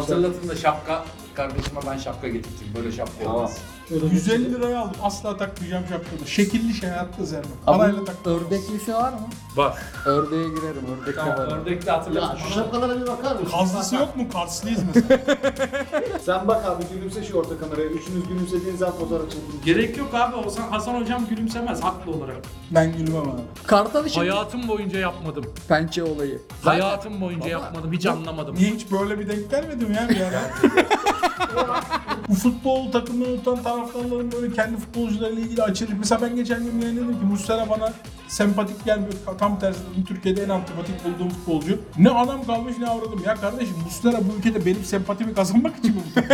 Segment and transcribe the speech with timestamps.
[0.00, 1.04] Hatırlatın da şapka.
[1.34, 2.66] Kardeşime ben şapka getirdim.
[2.76, 3.58] Böyle şapka olmaz.
[3.90, 4.96] 150 liraya aldım.
[5.02, 6.26] Asla takmayacağım şapkalı.
[6.28, 7.46] Şekilli şey hayatta zerme.
[7.66, 8.16] Parayla tak.
[8.24, 9.18] Ördeklisi var mı?
[9.56, 9.78] Var.
[10.06, 10.84] Ördeğe girerim.
[11.02, 11.58] Ördekli Tamam var.
[11.58, 13.50] ördekli Ya şu şapkalara bir bakar mısın?
[13.58, 14.24] Kazlısı yok mu?
[14.32, 15.20] Karslıyız mesela.
[16.24, 17.86] Sen bak abi gülümse şu orta kameraya.
[17.86, 19.60] Üçünüz gülümsediğiniz zaman fotoğraf çekin.
[19.64, 20.36] Gerek yok abi.
[20.36, 22.36] Olsan Hasan hocam gülümsemez haklı olarak.
[22.70, 23.40] ben gülmem abi.
[23.66, 25.44] Kartal için Hayatım boyunca yapmadım.
[25.68, 26.42] pençe olayı.
[26.64, 27.92] Hayatım boyunca yapmadım.
[27.92, 28.54] Hiç anlamadım.
[28.54, 30.40] Niye hiç böyle bir denk gelmedim ya bir ara?
[32.30, 35.92] Bu futbol takımını tutan taraftarların böyle kendi futbolcularıyla ilgili açılır.
[35.98, 37.92] Mesela ben geçen gün dedim ki Muslera bana
[38.28, 39.12] sempatik gelmiyor.
[39.38, 41.78] Tam tersi dedim Türkiye'de en antipatik bulduğum futbolcu.
[41.98, 43.22] Ne adam kalmış ne avradım.
[43.26, 46.02] Ya kardeşim Muslera bu ülkede benim sempatimi kazanmak için mi?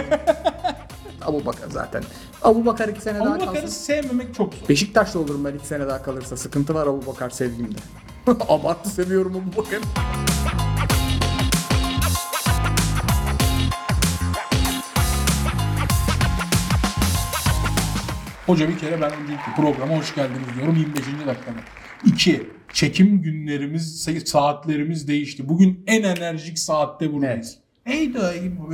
[1.23, 2.03] Abu Bakar zaten.
[2.43, 3.69] Abu Bakar iki sene daha Abu Bakar'ı kalsın.
[3.69, 4.69] sevmemek çok zor.
[4.69, 6.37] Beşiktaşlı olurum ben iki sene daha kalırsa.
[6.37, 7.79] Sıkıntı var Abu Bakar sevgimde.
[8.49, 9.83] Abartı seviyorum Abu Bakar'ı.
[18.47, 21.05] Hoca bir kere ben önceki programa hoş geldiniz diyorum 25.
[21.27, 21.57] dakikada.
[22.07, 22.47] 2.
[22.73, 25.49] Çekim günlerimiz, sa- saatlerimiz değişti.
[25.49, 27.59] Bugün en enerjik saatte buradayız.
[27.87, 28.73] Neydi o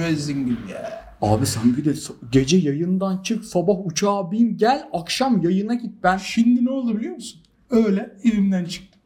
[0.71, 1.03] ya.
[1.23, 1.93] Abi sen bir de
[2.33, 5.93] gece yayından çık, sabah uçağa bin, gel, akşam yayına git.
[6.03, 7.41] Ben Şimdi ne oldu biliyor musun?
[7.71, 9.01] Öyle evimden çıktım.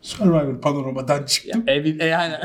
[0.00, 1.64] Survivor panoramadan çıktım.
[1.66, 2.34] Evin e yani.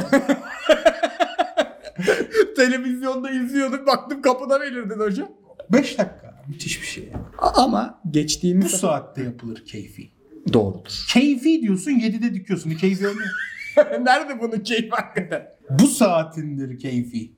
[2.56, 5.28] Televizyonda izliyorduk baktım kapıda belirdin hocam.
[5.70, 6.27] 5 dakika.
[6.50, 7.10] Müthiş bir şey.
[7.38, 10.10] Ama Bu geçtiğimiz saatte yapılır keyfi.
[10.54, 11.06] doğrudur.
[11.14, 12.70] Keyfi diyorsun 7'de dikiyorsun.
[12.72, 13.30] Keyfi olmuyor.
[14.02, 15.48] Nerede bunun keyfi hakikaten?
[15.80, 17.32] Bu saatindir keyfi.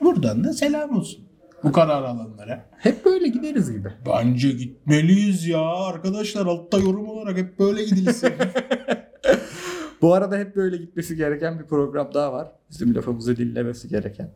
[0.00, 1.24] Buradan da selam olsun.
[1.64, 2.66] Bu karar alanlara.
[2.78, 3.88] Hep böyle gideriz gibi.
[4.06, 8.32] Bence gitmeliyiz ya arkadaşlar altta yorum olarak hep böyle gidilsin.
[10.02, 12.48] Bu arada hep böyle gitmesi gereken bir program daha var.
[12.70, 14.30] Bizim lafımızı dinlemesi gereken.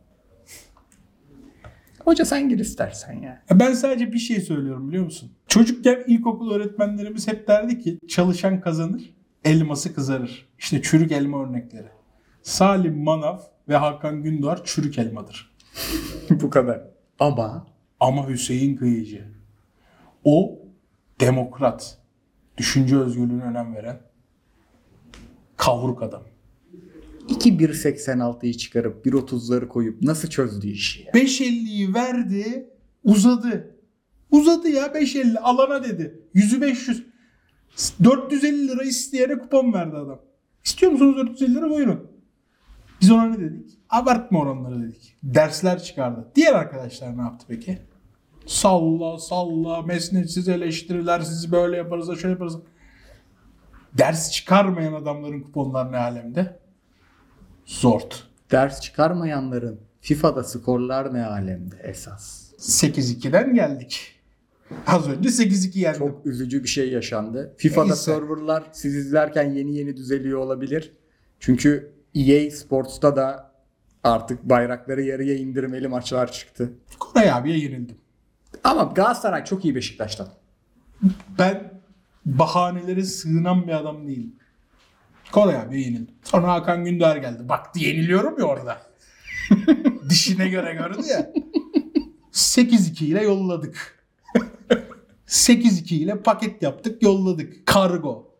[2.05, 3.41] Hoca sen gir istersen ya.
[3.51, 5.31] ben sadece bir şey söylüyorum biliyor musun?
[5.47, 9.13] Çocukken ilkokul öğretmenlerimiz hep derdi ki çalışan kazanır,
[9.45, 10.49] elması kızarır.
[10.59, 11.87] İşte çürük elma örnekleri.
[12.41, 13.39] Salim Manav
[13.69, 15.55] ve Hakan Gündoğar çürük elmadır.
[16.29, 16.81] Bu kadar.
[17.19, 17.67] Ama
[17.99, 19.27] Ama Hüseyin Kıyıcı
[20.23, 20.59] o
[21.19, 21.97] demokrat,
[22.57, 23.99] düşünce özgürlüğüne önem veren
[25.57, 26.23] kavruk adam.
[27.29, 31.11] 2.186'yı çıkarıp 1.30'ları koyup nasıl çözdü işi ya?
[31.11, 32.69] 5.50'yi verdi,
[33.03, 33.75] uzadı.
[34.31, 36.19] Uzadı ya 5.50 alana dedi.
[36.33, 37.03] Yüzü 500.
[38.03, 40.19] 450 lira isteyene kupon verdi adam.
[40.63, 42.11] İstiyor musunuz 450 lira buyurun.
[43.01, 43.69] Biz ona ne dedik?
[43.89, 45.15] Abartma oranları dedik.
[45.23, 46.31] Dersler çıkardı.
[46.35, 47.77] Diğer arkadaşlar ne yaptı peki?
[48.45, 52.57] Salla salla mesnetsiz eleştiriler sizi böyle yaparız da şöyle yaparız.
[53.97, 56.59] Ders çıkarmayan adamların kuponları ne alemde?
[57.65, 58.23] Zort.
[58.51, 62.51] Ders çıkarmayanların FIFA'da skorlar ne alemde esas.
[62.59, 64.11] 8-2'den geldik.
[64.87, 65.99] Az önce 8-2 yendim.
[65.99, 67.53] Çok üzücü bir şey yaşandı.
[67.57, 68.01] FIFA'da Neyse.
[68.01, 70.91] serverlar siz izlerken yeni yeni düzeliyor olabilir.
[71.39, 73.51] Çünkü EA Sports'ta da
[74.03, 76.71] artık bayrakları yarıya indirmeli maçlar çıktı.
[76.99, 77.97] Koray abiye yenildim.
[78.63, 80.27] Ama Galatasaray çok iyi Beşiktaş'tan.
[81.39, 81.81] Ben
[82.25, 84.35] bahanelere sığınan bir adam değilim.
[85.31, 86.15] Koray abiye yenildim.
[86.23, 87.49] Sonra Hakan Gündar geldi.
[87.49, 88.77] Baktı yeniliyorum ya orada.
[90.09, 91.31] Dişine göre gördü ya.
[92.33, 94.05] 8-2 ile yolladık.
[95.27, 97.65] 8-2 ile paket yaptık yolladık.
[97.65, 98.35] Kargo.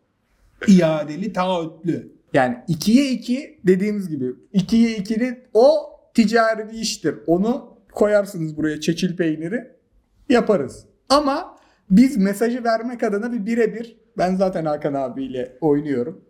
[0.68, 2.12] İadeli taahhütlü.
[2.32, 4.24] Yani 2'ye 2 dediğimiz gibi
[4.54, 7.14] 2'ye 2'nin o ticari bir iştir.
[7.26, 9.70] Onu koyarsınız buraya çeçil peyniri
[10.28, 10.86] yaparız.
[11.08, 11.56] Ama
[11.90, 16.24] biz mesajı vermek adına bir birebir ben zaten Hakan abiyle oynuyorum.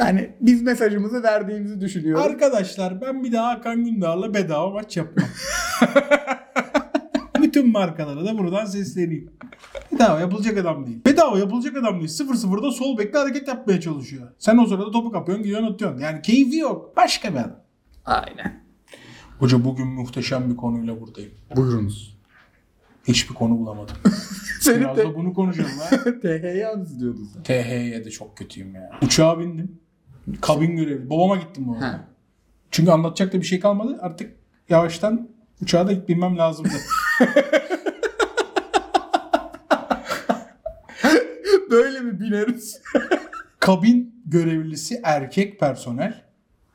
[0.00, 2.24] Yani biz mesajımızı verdiğimizi düşünüyorum.
[2.24, 5.28] Arkadaşlar ben bir daha Hakan Gündar'la bedava maç yapmam.
[7.42, 9.30] Bütün markalara da buradan sesleneyim.
[9.92, 11.04] Bedava yapılacak adam değil.
[11.06, 12.10] Bedava yapılacak adam değil.
[12.10, 14.28] 0-0'da sol bekle hareket yapmaya çalışıyor.
[14.38, 15.98] Sen o sırada topu kapıyorsun gidiyorsun atıyorsun.
[16.00, 16.96] Yani keyfi yok.
[16.96, 17.60] Başka bir adam.
[18.04, 18.62] Aynen.
[19.38, 21.32] Hoca bugün muhteşem bir konuyla buradayım.
[21.56, 22.11] Buyurunuz.
[23.08, 23.96] Hiçbir konu bulamadım.
[24.66, 25.96] Biraz de da bunu konuşalım ha.
[26.22, 27.42] TH'yi anlatıyordun sen.
[27.42, 28.90] TH'ye de çok kötüyüm ya.
[29.02, 29.78] Uçağa bindim.
[30.40, 31.10] Kabin görevi.
[31.10, 32.04] Babama gittim bu arada.
[32.70, 33.98] Çünkü anlatacak da bir şey kalmadı.
[34.00, 34.36] Artık
[34.68, 35.28] yavaştan
[35.62, 36.70] uçağa da binmem lazımdı.
[41.70, 42.82] Böyle mi bineriz?
[43.60, 46.22] kabin görevlisi erkek personel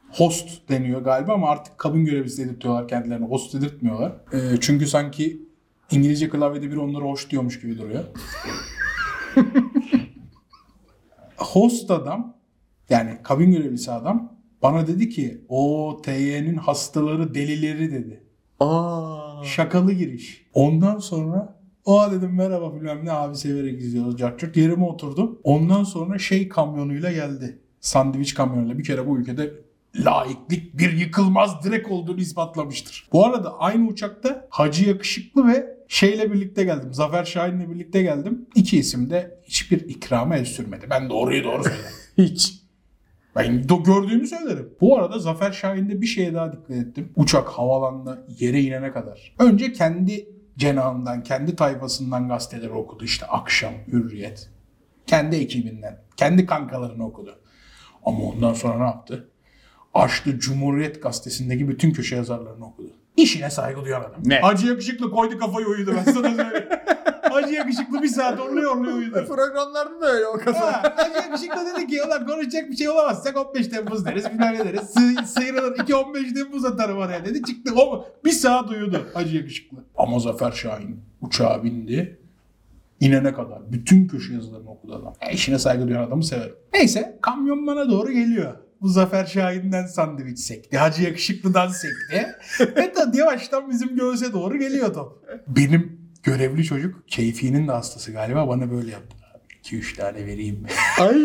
[0.09, 3.25] host deniyor galiba ama artık kabin görevlisi dedirtiyorlar kendilerine.
[3.25, 4.11] Host dedirtmiyorlar.
[4.33, 5.46] Ee, çünkü sanki
[5.91, 8.03] İngilizce klavyede biri onlara hoş diyormuş gibi duruyor.
[11.37, 12.37] host adam
[12.89, 18.23] yani kabin görevlisi adam Bana dedi ki o TY'nin hastaları delileri dedi.
[18.59, 19.43] Aa.
[19.43, 20.45] Şakalı giriş.
[20.53, 24.17] Ondan sonra o dedim merhaba bilmem ne abi severek izliyoruz.
[24.17, 25.39] Cart yerime oturdum.
[25.43, 27.59] Ondan sonra şey kamyonuyla geldi.
[27.79, 29.53] Sandviç kamyonuyla bir kere bu ülkede
[29.95, 33.07] laiklik bir yıkılmaz direk olduğunu ispatlamıştır.
[33.13, 36.93] Bu arada aynı uçakta Hacı Yakışıklı ve şeyle birlikte geldim.
[36.93, 38.45] Zafer Şahin'le birlikte geldim.
[38.55, 40.85] İki isim de hiçbir ikrama el sürmedi.
[40.89, 41.91] Ben doğruyu doğru söyledim.
[42.17, 42.53] Hiç.
[43.35, 44.69] Ben do- gördüğümü söylerim.
[44.81, 47.11] Bu arada Zafer Şahin'de bir şeye daha dikkat ettim.
[47.15, 49.35] Uçak havalanda yere inene kadar.
[49.39, 53.03] Önce kendi cenahından, kendi tayfasından gazeteleri okudu.
[53.03, 54.49] İşte Akşam, Hürriyet.
[55.07, 57.39] Kendi ekibinden, kendi kankalarını okudu.
[58.05, 59.29] Ama ondan sonra ne yaptı?
[59.93, 62.91] Açtı Cumhuriyet gazetesindeki bütün köşe yazarlarını okudu.
[63.17, 64.11] İşine saygı duyan adam.
[64.25, 64.39] Ne?
[64.39, 66.67] Hacı Yakışıklı koydu kafayı uyudu ben sana söyleyeyim.
[67.21, 69.25] Hacı Yakışıklı bir saat orluyor orluyor uyudu.
[69.27, 70.73] Programlarda da öyle o kasa.
[70.73, 74.65] Ha, Hacı Yakışıklı dedi ki ulan konuşacak bir şey olamazsak 15 Temmuz deriz bilmem ne
[74.65, 74.81] deriz.
[74.81, 77.41] Sı sıyrılır 2 15 Temmuz atarım oraya dedi.
[77.43, 78.05] Çıktı o?
[78.25, 79.77] Bir saat uyudu Hacı Yakışıklı.
[79.97, 82.19] Ama Zafer Şahin uçağa bindi.
[82.99, 85.13] İnene kadar bütün köşe yazılarını okudu adam.
[85.21, 86.55] E, işine saygı duyan adamı severim.
[86.73, 88.53] Neyse kamyon bana doğru geliyor.
[88.81, 90.77] Bu Zafer Şahin'den sandviç sekti.
[90.77, 92.27] Hacı Yakışıklı'dan sekti.
[92.75, 95.23] Ve tadı yavaştan bizim göğüse doğru geliyor top.
[95.47, 99.17] Benim görevli çocuk keyfinin de hastası galiba bana böyle yaptı.
[99.63, 100.65] 2-3 tane vereyim?
[100.99, 101.15] Ay.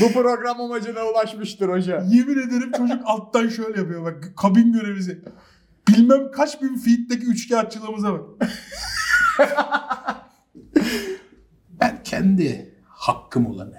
[0.00, 2.04] Bu program amacına ulaşmıştır hoca.
[2.08, 5.22] Yemin ederim çocuk alttan şöyle yapıyor bak kabin görevlisi.
[5.88, 8.50] Bilmem kaç bin feet'teki üçkağıtçılığımıza bak.
[11.80, 13.78] ben kendi hakkım olanı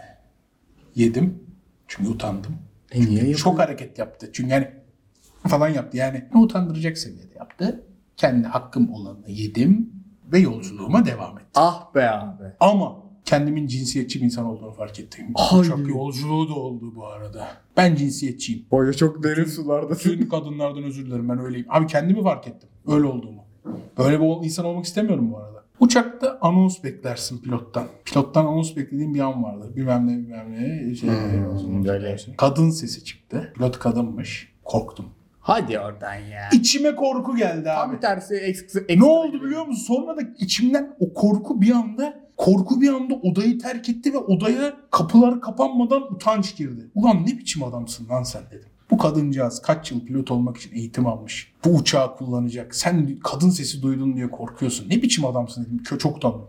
[0.96, 1.49] yedim.
[1.90, 2.56] Çünkü utandım.
[2.92, 4.30] E niye Çok hareket yaptı.
[4.34, 4.68] Çünkü yani
[5.48, 5.98] falan yaptı.
[5.98, 7.84] Yani ne utandıracak seviyede yaptı.
[8.18, 9.94] Kendi hakkım olanı yedim
[10.32, 11.50] ve yolculuğuma devam ettim.
[11.56, 12.44] Ah be abi.
[12.60, 12.96] Ama
[13.26, 15.26] kendimin cinsiyetçi bir insan olduğunu fark ettim.
[15.36, 15.64] Ay.
[15.64, 17.48] Çok yolculuğu da oldu bu arada.
[17.78, 18.66] Ben cinsiyetçiyim.
[18.70, 20.14] Hoca çok derin sulardasın.
[20.14, 21.66] Bütün kadınlardan özür dilerim ben öyleyim.
[21.70, 22.70] Abi kendimi fark ettim.
[22.88, 23.44] Öyle olduğumu.
[23.98, 25.59] Böyle bir insan olmak istemiyorum bu arada.
[25.80, 27.88] Uçakta anons beklersin pilottan.
[28.06, 29.72] Pilottan anons beklediğim bir an vardı.
[29.76, 30.96] Bilmem ne bilmem ne.
[30.96, 32.18] Şey, Hmm, böyle.
[32.38, 33.54] Kadın sesi çıktı.
[33.56, 34.54] Pilot kadınmış.
[34.64, 35.06] Korktum.
[35.40, 36.50] Hadi oradan ya.
[36.54, 37.92] İçime korku geldi abi.
[37.92, 39.84] Tam tersi ekstra, Ne oldu biliyor musun?
[39.96, 44.74] Sonra da içimden o korku bir anda korku bir anda odayı terk etti ve odaya
[44.92, 46.90] kapılar kapanmadan utanç girdi.
[46.96, 48.70] Ulan ne biçim adamsın lan sen dedim.
[48.92, 51.54] Bu kadıncağız kaç yıl pilot olmak için eğitim almış.
[51.66, 52.76] Bu uçağı kullanacak.
[52.76, 54.90] Sen kadın sesi duydun diye korkuyorsun.
[54.90, 55.82] Ne biçim adamsın dedim.
[55.86, 56.48] Kö- Çok utandım.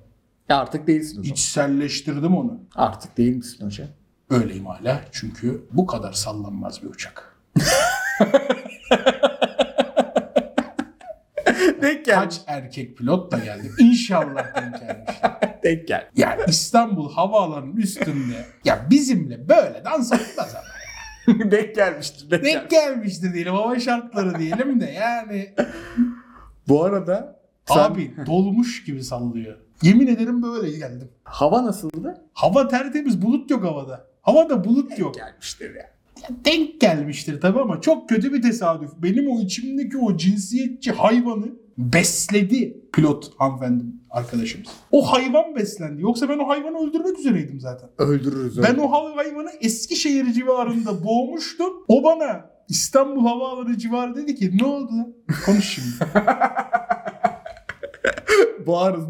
[0.48, 1.22] Artık değilsin.
[1.22, 2.60] İçselleştirdim onu.
[2.74, 3.88] Artık değil misin hoca?
[4.30, 5.00] Öyleyim hala.
[5.12, 7.36] Çünkü bu kadar sallanmaz bir uçak.
[11.82, 12.14] Denk gel.
[12.14, 13.70] Kaç erkek pilot da geldi.
[13.78, 15.16] İnşallah denk gelmiştir.
[15.62, 16.08] Denk gel.
[16.16, 20.64] Yani İstanbul havaalanının üstünde ya bizimle böyle dans etmez ama.
[21.50, 22.30] denk gelmiştir.
[22.30, 25.54] Denk, Denk gelmişti diyelim hava şartları diyelim de yani
[26.68, 29.56] Bu arada sen- abi dolmuş gibi sallıyor.
[29.82, 31.08] Yemin ederim böyle geldim.
[31.24, 32.24] hava nasıldı?
[32.32, 34.06] Hava tertemiz bulut yok havada.
[34.22, 35.14] Havada bulut yok.
[35.14, 35.90] Gelmiştir ya.
[36.22, 38.90] Ya denk gelmiştir tabii ama çok kötü bir tesadüf.
[38.98, 41.46] Benim o içimdeki o cinsiyetçi hayvanı
[41.80, 44.68] besledi pilot hanımefendi arkadaşımız.
[44.92, 46.02] O hayvan beslendi.
[46.02, 47.88] Yoksa ben o hayvanı öldürmek üzereydim zaten.
[47.98, 51.72] Öldürürüz Ben o hayvanı Eskişehir civarında boğmuştum.
[51.88, 54.90] O bana İstanbul Havaalanı civarı dedi ki ne oldu?
[55.46, 56.10] Konuş şimdi.
[58.66, 59.04] Boğarız.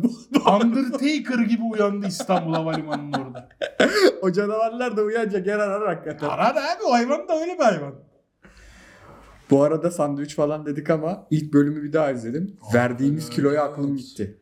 [0.47, 3.49] Undertaker gibi uyandı İstanbul Havalimanı'nın orada.
[4.23, 6.29] o canavarlar da uyanacak yer arar hakikaten.
[6.29, 7.95] Arar abi o hayvan da öyle bir hayvan.
[9.51, 12.57] Bu arada sandviç falan dedik ama ilk bölümü bir daha izledim.
[12.75, 13.73] Verdiğimiz evet, kiloya evet.
[13.73, 14.37] aklım gitti.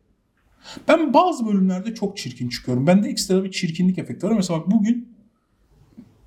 [0.87, 2.87] Ben bazı bölümlerde çok çirkin çıkıyorum.
[2.87, 4.31] Bende ekstra bir çirkinlik efekti var.
[4.31, 5.09] Mesela bak bugün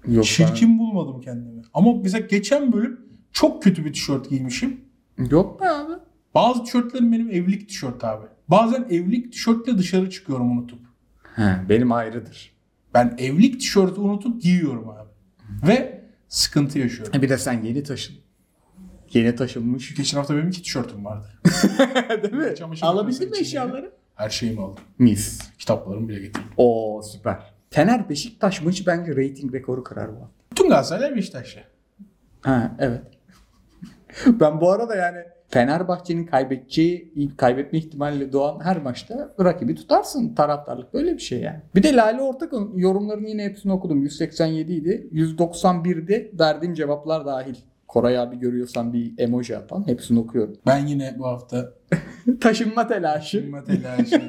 [0.06, 1.62] Yok çirkin bulmadım kendimi.
[1.74, 3.00] Ama mesela geçen bölüm
[3.32, 4.80] çok kötü bir tişört giymişim.
[5.18, 5.92] ben- Yok be abi.
[6.34, 8.26] Bazı tişörtlerim benim evlilik tişört abi.
[8.48, 10.78] Bazen evlilik tişörtle dışarı çıkıyorum unutup.
[11.36, 12.52] He, benim ayrıdır.
[12.94, 15.08] Ben evlilik tişörtü unutup giyiyorum abi.
[15.68, 17.22] Ve sıkıntı yaşıyorum.
[17.22, 18.16] Bir de sen yeni taşın.
[19.12, 19.94] Yeni taşınmış.
[19.94, 21.26] Geçen hafta benim iki tişörtüm vardı.
[22.22, 22.54] Değil mi?
[22.56, 23.92] Çamaşır Alabildin mi eşyaları?
[24.14, 24.84] Her şeyimi aldım.
[24.98, 25.50] Mis.
[25.58, 26.48] Kitaplarımı bile getirdim.
[26.56, 27.52] Oo süper.
[27.70, 30.14] Fener Beşiktaş maçı bence rating rekoru kırar bu.
[30.14, 30.30] hafta.
[30.50, 31.60] Bütün Galatasaraylar Beşiktaş'ta.
[32.40, 33.02] Ha evet.
[34.26, 40.34] ben bu arada yani Fenerbahçe'nin kaybedeceği, kaybetme ihtimaliyle doğan her maçta rakibi tutarsın.
[40.34, 41.60] Taraftarlık böyle bir şey yani.
[41.74, 44.02] Bir de Lale Ortak'ın yorumlarını yine hepsini okudum.
[44.02, 45.08] 187 idi.
[45.12, 47.54] 191'de verdiğim cevaplar dahil.
[47.92, 49.86] Koray abi görüyorsan bir emoji atan.
[49.86, 50.56] Hepsini okuyorum.
[50.66, 51.72] Ben yine bu hafta
[52.40, 53.40] Taşınma telaşı.
[53.40, 54.22] Şımma telaşı.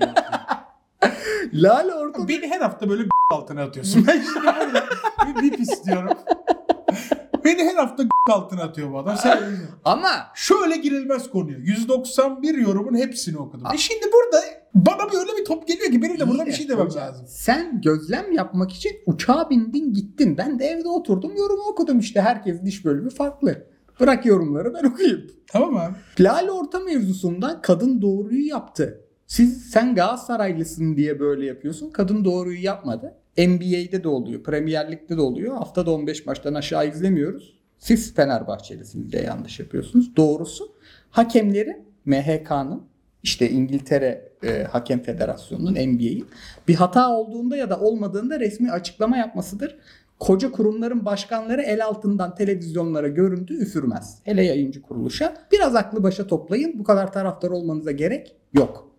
[1.53, 4.05] Lale Ortak Beni her hafta böyle altına atıyorsun.
[4.07, 4.85] Ben şimdi burada
[5.27, 6.17] bir bip istiyorum.
[7.45, 9.17] Beni her hafta altına atıyor bu adam.
[9.17, 9.39] Sen
[9.85, 11.57] Ama Şöyle girilmez konuya.
[11.57, 13.67] 191 yorumun hepsini okudum.
[13.73, 14.43] E şimdi burada
[14.75, 17.25] bana bir öyle bir top geliyor ki benim de burada bir şey demem Hocam, lazım.
[17.29, 20.37] Sen gözlem yapmak için uçağa bindin gittin.
[20.37, 22.21] Ben de evde oturdum yorum okudum işte.
[22.21, 23.65] Herkesin iş bölümü farklı.
[23.99, 25.31] Bırak yorumları ben okuyayım.
[25.47, 25.95] Tamam abi.
[26.19, 28.99] Lale Orta mevzusunda kadın doğruyu yaptı.
[29.27, 31.89] Siz sen Galatasaraylısın diye böyle yapıyorsun.
[31.89, 33.15] Kadın doğruyu yapmadı.
[33.37, 34.43] NBA'de de oluyor.
[34.43, 35.57] Premier Lig'de de oluyor.
[35.57, 37.59] Haftada 15 maçtan aşağı izlemiyoruz.
[37.77, 40.15] Siz Fenerbahçelisiniz de yanlış yapıyorsunuz.
[40.15, 40.75] Doğrusu
[41.09, 42.83] hakemlerin MHK'nın
[43.23, 46.27] işte İngiltere e, Hakem Federasyonu'nun NBA'in
[46.67, 49.77] bir hata olduğunda ya da olmadığında resmi açıklama yapmasıdır.
[50.19, 54.19] Koca kurumların başkanları el altından televizyonlara görüntü üfürmez.
[54.23, 55.37] Hele yayıncı kuruluşa.
[55.51, 56.79] Biraz aklı başa toplayın.
[56.79, 58.91] Bu kadar taraftar olmanıza gerek yok.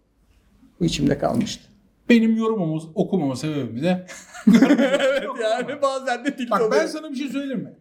[0.80, 1.74] Bu içimde kalmıştı.
[2.08, 4.06] Benim yorumumu okumama sebebim de
[4.49, 7.73] evet yani bazen de Bak ben sana bir şey söyleyeyim mi?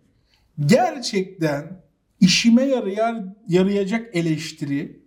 [0.65, 1.84] Gerçekten
[2.20, 5.03] işime yarayar, yarayacak eleştiri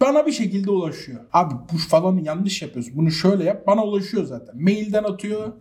[0.00, 1.20] bana bir şekilde ulaşıyor.
[1.32, 2.96] Abi bu falan yanlış yapıyorsun.
[2.96, 3.66] Bunu şöyle yap.
[3.66, 4.62] Bana ulaşıyor zaten.
[4.62, 5.52] Mailden atıyor.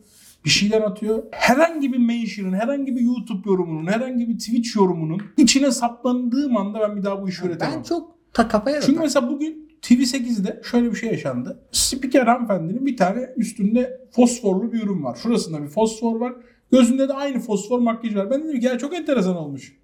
[0.46, 1.24] Bir şeyden atıyor.
[1.32, 6.98] Herhangi bir mention'ın, herhangi bir YouTube yorumunun, herhangi bir Twitch yorumunun içine saplandığım anda ben
[6.98, 7.78] bir daha bu işi üretemem.
[7.78, 11.60] Ben çok ta kafaya Çünkü mesela bugün TV8'de şöyle bir şey yaşandı.
[11.72, 15.16] Spiker hanımefendinin bir tane üstünde fosforlu bir ürün var.
[15.16, 16.34] Şurasında bir fosfor var.
[16.72, 18.32] Gözünde de aynı fosfor makyaj var.
[18.32, 19.78] Ben dedim ki ya çok enteresan olmuş.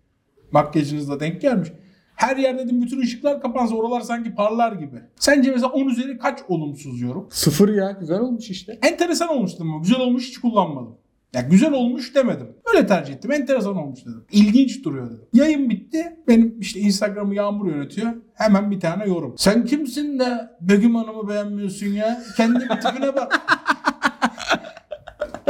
[0.52, 1.70] Makyajınızla denk gelmiş.
[2.16, 5.02] Her yer dedim bütün ışıklar kapansa oralar sanki parlar gibi.
[5.16, 7.28] Sence mesela 10 üzeri kaç olumsuz yorum?
[7.32, 8.80] Sıfır ya güzel olmuş işte.
[8.82, 10.96] Enteresan olmuş dedim güzel olmuş hiç kullanmadım.
[11.34, 12.48] Ya güzel olmuş demedim.
[12.74, 13.32] Öyle tercih ettim.
[13.32, 14.24] Enteresan olmuş dedim.
[14.32, 15.26] İlginç duruyor dedim.
[15.34, 16.18] Yayın bitti.
[16.28, 18.12] Benim işte Instagram'ı Yağmur yönetiyor.
[18.34, 19.36] Hemen bir tane yorum.
[19.38, 22.24] Sen kimsin de Begüm Hanım'ı beğenmiyorsun ya?
[22.38, 23.42] Kendi tipine bak.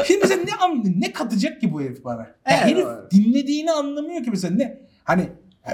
[0.05, 0.93] Şimdi sen ne anlıyor?
[0.97, 2.19] Ne katacak ki bu herif bana?
[2.21, 3.11] Ya Evet, herif evet.
[3.11, 4.79] dinlediğini anlamıyor ki mesela ne?
[5.03, 5.23] Hani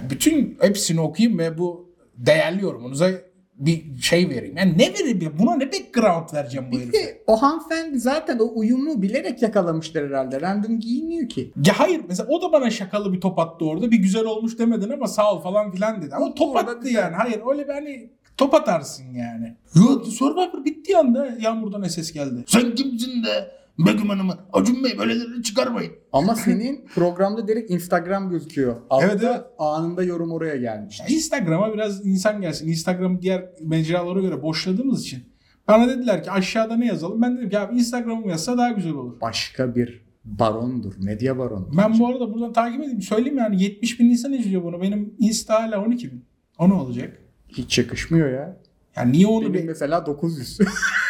[0.09, 3.09] bütün hepsini okuyayım ve bu değerli yorumunuza
[3.57, 4.57] bir şey vereyim.
[4.57, 5.35] Yani ne vereyim?
[5.39, 7.21] Buna ne background vereceğim bu herife?
[7.27, 10.41] o hanımefendi zaten o uyumu bilerek yakalamışlar herhalde.
[10.41, 11.51] Random giyiniyor ki.
[11.65, 13.91] Ya hayır mesela o da bana şakalı bir top attı orada.
[13.91, 16.15] Bir güzel olmuş demedin ama sağ ol falan filan dedi.
[16.15, 17.15] Ama top Orada attı yani.
[17.15, 19.55] Hayır öyle bir hani top atarsın yani.
[19.75, 22.43] Yok Survivor bittiği anda Yağmur'dan ses geldi.
[22.47, 25.91] Sen kimsin de Begüm Hanım'ı Acun Bey böyleleri çıkarmayın.
[26.13, 28.75] Ama senin programda direkt Instagram gözüküyor.
[28.89, 29.41] Altta Evet, evet.
[29.59, 30.99] anında yorum oraya gelmiş.
[30.99, 32.67] Ya Instagram'a biraz insan gelsin.
[32.67, 35.23] Instagram diğer mecralara göre boşladığımız için.
[35.67, 37.21] Bana dediler ki aşağıda ne yazalım?
[37.21, 39.21] Ben dedim ki abi Instagram'ım yazsa daha güzel olur.
[39.21, 40.93] Başka bir barondur.
[41.03, 41.69] Medya baronu.
[41.77, 43.01] Ben bu arada buradan takip edeyim.
[43.01, 44.81] Söyleyeyim yani 70 bin insan izliyor bunu.
[44.81, 46.25] Benim Insta hala 12 bin.
[46.59, 47.17] O ne olacak?
[47.47, 48.57] Hiç yakışmıyor ya.
[48.95, 49.41] Yani niye onu...
[49.41, 50.57] Benim be- mesela 900.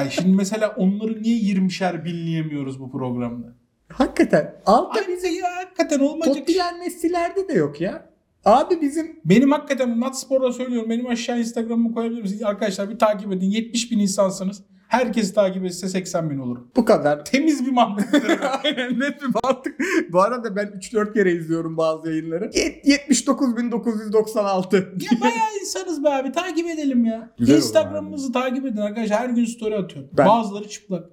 [0.00, 3.46] Hayır şimdi mesela onları niye 20'şer binleyemiyoruz bu programda?
[3.88, 4.54] Hakikaten.
[4.66, 6.34] Altta Ay bize ya hakikaten olmayacak.
[6.34, 6.40] şey.
[6.44, 8.10] popüler nesillerde de yok ya.
[8.44, 10.90] Abi bizim Benim hakikaten Natspor'da söylüyorum.
[10.90, 12.42] Benim aşağı Instagram'ımı koyabilir misiniz?
[12.42, 13.50] Arkadaşlar bir takip edin.
[13.50, 14.62] 70 bin insansınız.
[14.90, 16.58] Herkes takip etse 80 bin olur.
[16.76, 18.14] bu kadar Temiz bir mantık.
[18.64, 19.80] Aynen net bir mantık.
[20.12, 22.44] Bu arada ben 3-4 kere izliyorum bazı yayınları.
[22.44, 24.76] Yet- 79.996.
[24.76, 26.32] ya bayağı insanız be abi.
[26.32, 27.30] Takip edelim ya.
[27.38, 29.18] Güzel olur Instagram'ımızı takip edin arkadaşlar.
[29.18, 30.10] Her gün story atıyorum.
[30.12, 31.04] Ben- Bazıları çıplak.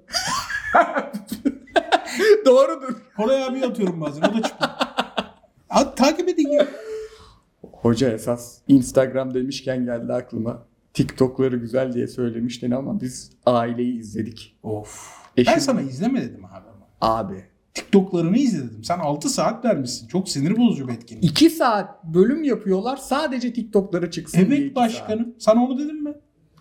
[2.45, 2.95] Doğrudur.
[3.17, 4.21] Koray abi atıyorum bazen.
[4.21, 4.71] O da çıplak.
[5.69, 6.67] Abi, takip edin ya.
[7.71, 10.63] Hoca esas Instagram demişken geldi aklıma.
[10.97, 14.55] TikTok'ları güzel diye söylemiştin ama biz aileyi izledik.
[14.63, 15.09] Of.
[15.37, 16.65] Eşim- Ben sana izleme dedim abi.
[16.75, 16.87] ama.
[17.17, 17.43] Abi.
[17.73, 18.83] TikTok'larını izle dedim.
[18.83, 20.07] Sen 6 saat vermişsin.
[20.07, 21.23] Çok sinir bozucu bir etkinlik.
[21.23, 24.59] 2 saat bölüm yapıyorlar sadece TikTok'ları çıksın diye.
[24.61, 25.35] Evet başkanım.
[25.39, 26.13] Sana onu dedim mi?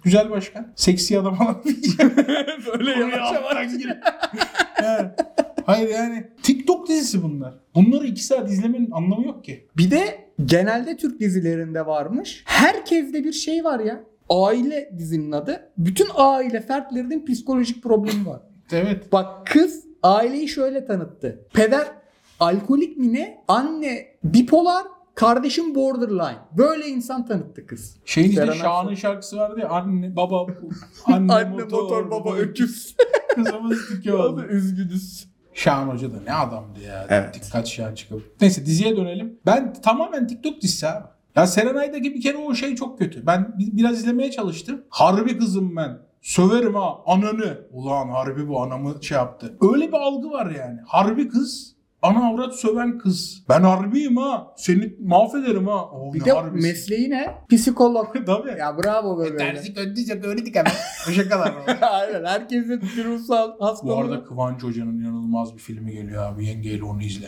[0.05, 0.73] Güzel başkan.
[0.76, 2.14] Seksi adam alamayacağım.
[2.14, 2.26] saat.
[2.78, 3.69] Böyle yavaş yavaş.
[5.66, 7.55] Hayır yani TikTok dizisi bunlar.
[7.75, 9.69] Bunları 2 saat izlemenin anlamı yok ki.
[9.76, 12.43] Bir de genelde Türk dizilerinde varmış.
[12.47, 14.05] Herkeste bir şey var ya.
[14.30, 15.71] Aile dizinin adı.
[15.78, 18.40] Bütün aile fertlerinin psikolojik problemi var.
[18.73, 19.12] Evet.
[19.12, 21.47] Bak kız aileyi şöyle tanıttı.
[21.52, 21.87] Peder
[22.40, 23.45] alkolik mi ne?
[23.49, 26.37] Anne bipolar, kardeşim borderline.
[26.59, 27.97] Böyle insan tanıttı kız.
[28.04, 29.68] Şeyin işte Şahan'ın şarkısı vardı ya.
[29.68, 30.47] Anne, baba,
[31.04, 32.97] anne, Anne motor, baba öküz.
[33.35, 34.45] Kızımız tutuyor.
[34.49, 35.26] Üzgünüz.
[35.54, 37.06] Şahan Hoca da ne adamdı ya.
[37.09, 37.35] Evet.
[37.35, 38.37] Dikkat Şahan çıkıp.
[38.40, 39.38] Neyse diziye dönelim.
[39.47, 41.04] Ben tamamen TikTok dizisi abi.
[41.37, 43.26] Ya Serenay'daki bir kere o şey çok kötü.
[43.26, 44.83] Ben bi- biraz izlemeye çalıştım.
[44.90, 45.99] Harbi kızım ben.
[46.23, 47.59] Söverim ha ananı.
[47.73, 49.57] Ulan harbi bu anamı şey yaptı.
[49.73, 50.81] Öyle bir algı var yani.
[50.87, 51.76] Harbi kız.
[52.02, 53.45] Ana avrat söven kız.
[53.49, 54.55] Ben harbiyim ha.
[54.57, 55.85] Seni mahvederim ha.
[55.90, 56.69] Oo, Bir ne de harbisi.
[56.69, 57.35] mesleği ne?
[57.50, 58.16] Psikolog.
[58.26, 58.49] Tabii.
[58.59, 59.37] ya bravo be böyle.
[59.37, 60.73] Terzik öndüyse öğrettik hemen.
[61.09, 61.52] O şakalar.
[61.81, 63.90] Aynen herkesin bir ruhsal hastalığı.
[63.93, 66.47] Bu arada Kıvanç Hoca'nın inanılmaz bir filmi geliyor abi.
[66.47, 67.26] Yengeyle onu izle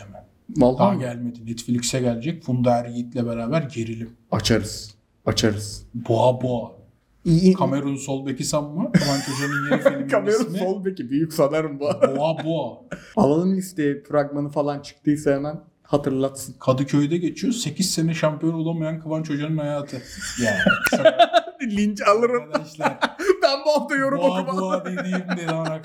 [0.57, 0.78] hemen.
[0.78, 1.47] Daha Vallahi gelmedi.
[1.47, 2.43] Netflix'e gelecek.
[2.45, 4.11] Funda Er Yiğit'le beraber gerilim.
[4.31, 4.95] açarız.
[5.26, 5.87] Açarız.
[5.95, 6.73] Boğa boğa.
[7.25, 7.52] İyi.
[7.52, 8.93] Kamerun sol beki sanma.
[8.93, 10.59] Kıvanç Hoca'nın yeni filminin Kamerun ismi.
[10.59, 11.85] sol beki büyük sanarım bu.
[11.85, 12.78] Boğa boğa.
[13.17, 16.55] Alalım listeye fragmanı falan çıktıysa hemen hatırlatsın.
[16.61, 17.52] Kadıköy'de geçiyor.
[17.52, 20.02] 8 sene şampiyon olamayan Kıvanç Hoca'nın hayatı.
[20.45, 20.59] Yani.
[21.76, 22.43] Linç alırım.
[22.45, 22.99] Arkadaşlar.
[23.43, 24.61] Ben bu hafta yorum boğa okumam.
[24.62, 25.83] boğa dediğim de lan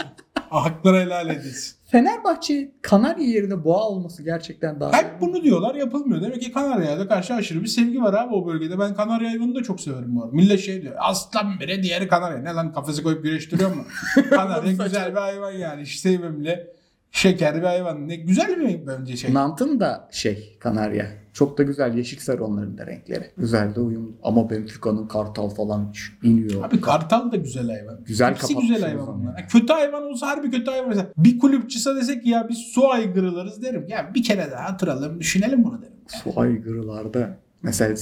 [0.62, 1.76] Hakları helal edilsin.
[1.92, 4.94] Fenerbahçe Kanarya yerine boğa olması gerçekten daha...
[4.94, 6.22] Hep bunu diyorlar yapılmıyor.
[6.22, 8.80] Demek ki Kanarya'ya da karşı aşırı bir sevgi var abi o bölgede.
[8.80, 10.36] Ben Kanarya hayvanını da çok severim bu arada.
[10.36, 10.96] Millet şey diyor.
[11.00, 12.38] Aslan biri diğeri Kanarya.
[12.38, 13.86] Ne lan kafese koyup güreştiriyor mu?
[14.30, 15.86] Kanarya güzel bir hayvan yani.
[15.86, 16.68] Sevimli.
[17.12, 18.08] Şeker bir hayvan.
[18.08, 19.34] Ne güzel mi bence şey.
[19.34, 21.23] Nant'ın da şey Kanarya.
[21.34, 23.32] Çok da güzel yeşil sarı onların da renkleri.
[23.38, 24.12] Güzel de uyumlu.
[24.24, 26.64] Ama Benfica'nın kartal falan iniyor.
[26.64, 28.04] Abi kartal da güzel hayvan.
[28.06, 29.38] Güzel Hepsi güzel hayvan bunlar.
[29.38, 30.90] Yani kötü hayvan olsa harbi kötü hayvan.
[30.90, 33.86] Mesela bir kulüpçüse desek ki ya biz su aygırılarız derim.
[33.88, 35.94] Ya bir kere daha hatırlayalım düşünelim bunu derim.
[36.08, 37.96] Su aygırılarda mesela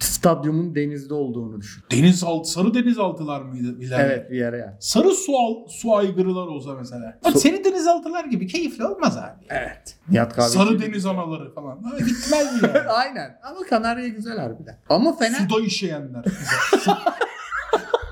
[0.00, 1.82] stadyumun denizde olduğunu düşün.
[1.92, 3.80] Denizaltı, sarı denizaltılar mıydı?
[3.80, 4.00] Bilen?
[4.00, 4.76] Evet bir yere ya.
[4.80, 7.18] Sarı su, al, su aygırılar olsa mesela.
[7.24, 9.46] Bak Su- seri denizaltılar gibi keyifli olmaz abi.
[9.48, 9.98] Evet.
[10.08, 10.52] Nihat Kahveci.
[10.58, 11.82] Sarı deniz anaları falan.
[11.82, 12.78] Ha, gitmez yani?
[12.88, 13.38] Aynen.
[13.42, 14.78] Ama Kanarya güzel harbiden.
[14.88, 15.38] Ama Fener...
[15.48, 16.24] Suda işeyenler.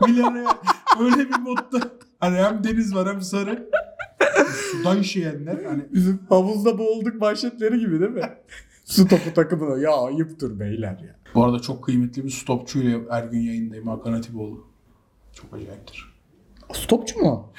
[0.06, 0.36] Bilen
[1.00, 1.78] öyle bir modda.
[2.20, 3.70] Hani hem deniz var hem sarı.
[4.72, 5.64] Suda işeyenler.
[5.64, 8.22] Hani Bizim havuzda boğulduk manşetleri gibi değil mi?
[8.84, 9.78] Su topu takımına.
[9.80, 11.14] Ya ayıptır beyler ya.
[11.34, 14.66] Bu arada çok kıymetli bir stopçuyla her gün yayındayım Hakan Atipoğlu.
[15.32, 16.14] Çok acayiptir.
[16.72, 17.28] Stopçu mu?
[17.30, 17.52] o?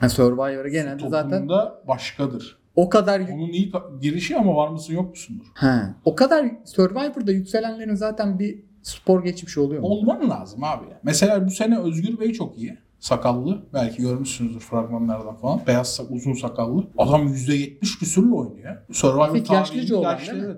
[0.00, 1.48] Ha, Survivor'ı genelde zaten
[1.88, 2.58] başkadır.
[2.76, 5.44] o kadar Onun iyi ka- girişi ama var mısın yok musundur?
[5.54, 9.88] ha, o kadar Survivor'da yükselenlerin zaten bir spor geçmişi oluyor mu?
[9.88, 11.00] Olman lazım abi ya.
[11.02, 12.78] Mesela bu sene Özgür Bey çok iyi.
[13.04, 13.62] Sakallı.
[13.74, 15.60] Belki görmüşsünüzdür fragmanlardan falan.
[15.66, 16.86] Beyaz uzun sakallı.
[16.98, 18.76] Adam %70 küsürle oynuyor.
[18.92, 20.56] Survivor Hafif yaşlıca olan yaşlı, değil mi?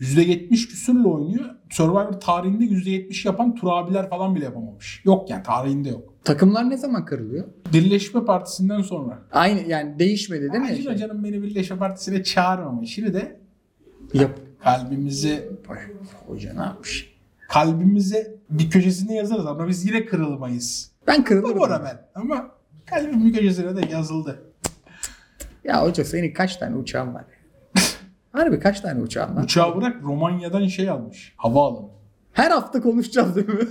[0.00, 0.16] evet.
[0.16, 1.44] %70 küsürle oynuyor.
[1.70, 5.02] Survivor tarihinde %70 yapan Tur abiler falan bile yapamamış.
[5.04, 6.14] Yok yani tarihinde yok.
[6.24, 7.44] Takımlar ne zaman kırılıyor?
[7.72, 9.18] Birleşme Partisi'nden sonra.
[9.32, 10.70] Aynı yani değişmedi değil mi?
[10.70, 12.90] Acil Şey, Hoca'nın beni Birleşme Partisi'ne çağırmamış.
[12.90, 13.40] Şimdi de
[14.14, 14.38] Yap.
[14.60, 15.78] kalbimizi Ay,
[16.26, 17.14] Hoca ne yapmış?
[17.48, 20.90] kalbimize bir köşesine yazarız ama biz yine kırılmayız.
[21.08, 21.58] Ben kırılırım.
[21.58, 22.20] bora ben.
[22.22, 22.50] Ama
[22.86, 24.42] kalbimin köşesine de yazıldı.
[25.64, 27.24] Ya hoca senin kaç tane uçağın var?
[28.32, 29.42] Harbi kaç tane uçağın var?
[29.42, 31.34] Uçağı bırak Romanya'dan şey almış.
[31.36, 31.88] Havaalanı.
[32.32, 33.54] Her hafta konuşacağız değil mi?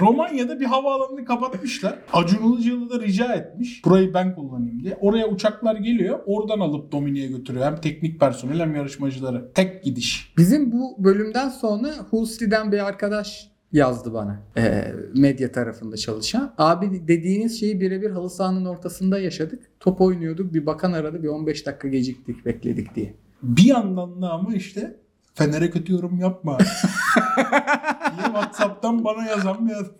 [0.00, 1.98] Romanya'da bir havaalanını kapatmışlar.
[2.12, 3.84] Acun Ilıcalı da rica etmiş.
[3.84, 4.98] Burayı ben kullanayım diye.
[5.00, 6.20] Oraya uçaklar geliyor.
[6.26, 7.66] Oradan alıp Dominik'e götürüyor.
[7.66, 9.52] Hem teknik personel hem yarışmacıları.
[9.54, 10.32] Tek gidiş.
[10.38, 14.42] Bizim bu bölümden sonra Hulsti'den bir arkadaş yazdı bana.
[14.56, 16.54] Ee, medya tarafında çalışan.
[16.58, 19.62] Abi dediğiniz şeyi birebir halı sahanın ortasında yaşadık.
[19.80, 20.54] Top oynuyorduk.
[20.54, 21.22] Bir bakan aradı.
[21.22, 23.14] Bir 15 dakika geciktik, bekledik diye.
[23.42, 24.96] Bir yandan da ama işte
[25.34, 26.58] Fener'e kötü yorum yapma.
[28.16, 29.92] diye Whatsapp'tan bana yazan bir adam.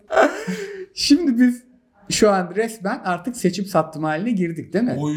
[0.95, 1.65] Şimdi biz
[2.11, 4.97] şu an resmen artık seçim sattım haline girdik değil mi?
[4.99, 5.15] Oy.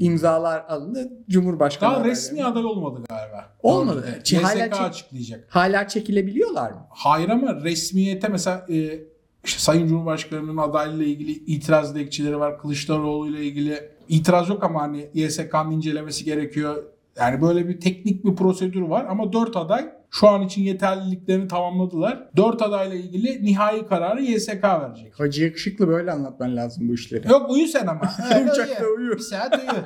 [0.00, 1.12] İmzalar alındı.
[1.28, 3.50] Cumhurbaşkanı Daha resmi aday olmadı galiba.
[3.62, 4.06] Olmadı.
[4.16, 4.22] De.
[4.22, 5.46] Ki hala YSK çek- açıklayacak.
[5.48, 6.86] Hala çekilebiliyorlar mı?
[6.90, 9.00] Hayır ama resmiyete mesela e,
[9.44, 12.58] işte Sayın Cumhurbaşkanı'nın adaylığıyla ilgili itiraz dilekçeleri var.
[12.58, 16.84] Kılıçdaroğlu ile ilgili itiraz yok ama hani YSK'nın incelemesi gerekiyor.
[17.16, 22.28] Yani böyle bir teknik bir prosedür var ama 4 aday şu an için yeterliliklerini tamamladılar.
[22.36, 25.20] 4 adayla ilgili nihai kararı YSK verecek.
[25.20, 27.28] Hacı yakışıklı böyle anlatman lazım bu işleri.
[27.28, 28.00] Yok uyu sen ama.
[28.34, 29.12] Evet, Uçakta uyu.
[29.12, 29.82] Bir saat uyu.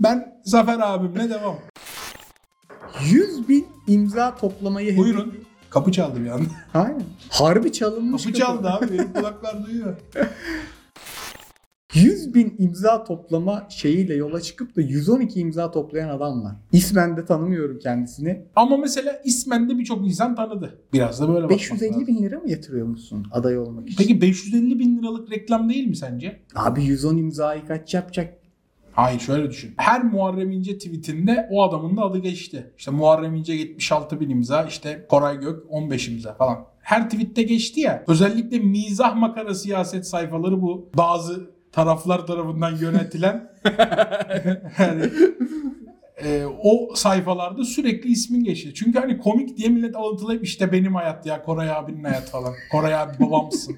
[0.00, 1.58] Ben Zafer abimle devam.
[3.04, 5.34] 100 bin imza toplamayı hedef- Buyurun.
[5.70, 6.48] Kapı çaldı bir anda.
[6.74, 7.04] Aynen.
[7.30, 8.24] Harbi çalınmış.
[8.24, 8.92] Kapı çaldı abi.
[8.92, 9.96] Benim kulaklar duyuyor.
[11.96, 16.56] 100 bin imza toplama şeyiyle yola çıkıp da 112 imza toplayan adam var.
[16.72, 18.42] İsmen de tanımıyorum kendisini.
[18.56, 20.78] Ama mesela ismen de birçok insan tanıdı.
[20.92, 22.06] Biraz da böyle bakmak 550 lazım.
[22.06, 23.96] bin lira mı yatırıyor musun aday olmak için?
[23.98, 26.40] Peki 550 bin liralık reklam değil mi sence?
[26.54, 28.34] Abi 110 imzayı kaç yapacak?
[28.92, 29.74] Hayır şöyle düşün.
[29.76, 32.72] Her Muharrem İnce tweetinde o adamın da adı geçti.
[32.78, 36.58] İşte Muharrem İnce 76 bin imza, işte Koray Gök 15 imza falan.
[36.80, 38.04] Her tweette geçti ya.
[38.08, 43.50] Özellikle mizah makara siyaset sayfaları bu bazı taraflar tarafından yönetilen
[44.78, 45.10] yani,
[46.24, 48.74] e, o sayfalarda sürekli ismin geçti.
[48.74, 52.54] Çünkü hani komik diye millet alıntılayıp işte benim hayat ya Koray abinin hayat falan.
[52.72, 53.76] Koray abi babamsın.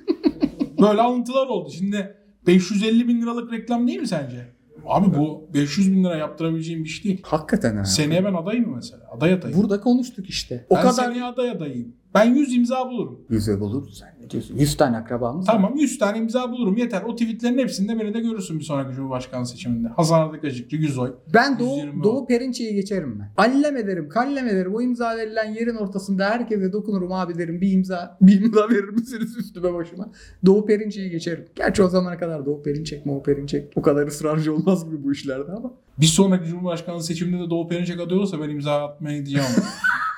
[0.81, 1.71] Böyle alıntılar oldu.
[1.71, 4.49] Şimdi 550 bin liralık reklam değil mi sence?
[4.87, 7.23] Abi bu 500 bin lira yaptırabileceğim bir iş değil.
[7.23, 7.85] Hakikaten ha.
[7.85, 9.03] Seneye ben adayım mesela?
[9.17, 9.63] Aday adayım.
[9.63, 10.67] Burada konuştuk işte.
[10.71, 11.95] O ben kadar seneye aday adayım.
[12.15, 13.21] Ben 100 imza bulurum.
[13.31, 14.57] Yüze buluruz sen ne diyorsun?
[14.57, 15.47] 100 tane akrabamız.
[15.47, 17.03] Tamam 100 tane imza bulurum yeter.
[17.03, 19.89] O tweetlerin hepsinde beni de görürsün bir sonraki Cumhurbaşkanı seçiminde.
[19.89, 21.15] Hasan Ardıkacıkçı 100 oy.
[21.35, 23.31] Ben Doğu, 120 Doğu Perinçe'yi geçerim ben.
[23.37, 24.75] Allem ederim, kallem ederim.
[24.75, 27.61] O imza verilen yerin ortasında herkese dokunurum abi derim.
[27.61, 30.11] Bir imza, bir imza verir misiniz üstüme başıma?
[30.47, 31.45] Doğu Perinçe'yi geçerim.
[31.55, 33.73] Gerçi o zamana kadar Doğu Perinçek, Doğu Perinçek.
[33.77, 35.73] O kadar ısrarcı olmaz gibi bu işlerde ama.
[36.01, 39.47] Bir sonraki Cumhurbaşkanı seçiminde de Doğu Perinçek aday olursa ben imza atmaya gideceğim.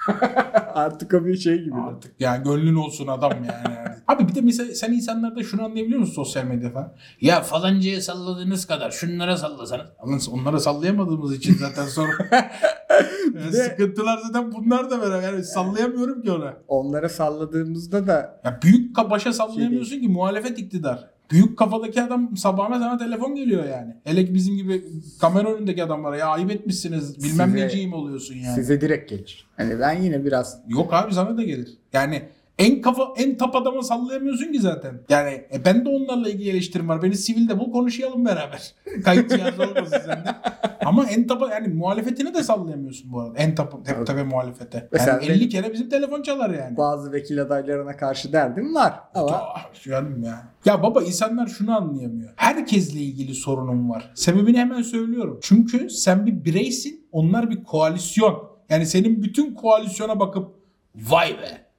[0.75, 1.75] Artık o bir şey gibi.
[1.75, 3.77] Artık yani gönlün olsun adam yani.
[4.09, 6.93] Abi bir de mesela sen insanlarda şunu anlayabiliyor musun sosyal medya falan?
[7.21, 9.87] Ya falancaya salladığınız kadar şunlara sallasanız.
[9.99, 12.13] Ama onlara sallayamadığımız için zaten sonra
[13.35, 15.23] Yani de- sıkıntılar zaten bunlar da beraber.
[15.33, 16.57] Yani sallayamıyorum ki ona.
[16.69, 21.11] Onlara salladığımızda da Ya büyük başa sallayamıyorsun ki muhalefet iktidar.
[21.31, 23.97] Büyük kafadaki adam sabahına sana telefon geliyor yani.
[24.05, 24.85] Hele ki bizim gibi
[25.21, 28.55] kamera önündeki adamlara ya ayıp etmişsiniz bilmem Size- neciyim oluyorsun yani.
[28.55, 29.47] size direkt gelir.
[29.57, 31.69] Hani ben yine biraz Yok abi sana da gelir.
[31.93, 32.23] Yani
[32.61, 35.01] en kafa en tap adama sallayamıyorsun ki zaten.
[35.09, 37.03] Yani e, ben de onlarla ilgili eleştirim var.
[37.03, 38.75] Beni sivilde bul konuşalım beraber.
[39.05, 40.35] Kayıt cihazı olmasın sende.
[40.85, 43.39] Ama en tapa yani muhalefetini de sallayamıyorsun bu arada.
[43.39, 44.89] En tap tabi, tabi muhalefete.
[44.93, 46.77] Mesela yani 50 benim- kere bizim telefon çalar yani.
[46.77, 48.95] bazı vekil adaylarına karşı derdim var.
[49.15, 49.43] Ama
[49.85, 50.43] canım ya.
[50.65, 52.31] Ya baba insanlar şunu anlayamıyor.
[52.37, 54.11] Herkesle ilgili sorunum var.
[54.15, 55.39] Sebebini hemen söylüyorum.
[55.43, 58.51] Çünkü sen bir bireysin, onlar bir koalisyon.
[58.69, 60.49] Yani senin bütün koalisyona bakıp
[60.95, 61.70] vay be.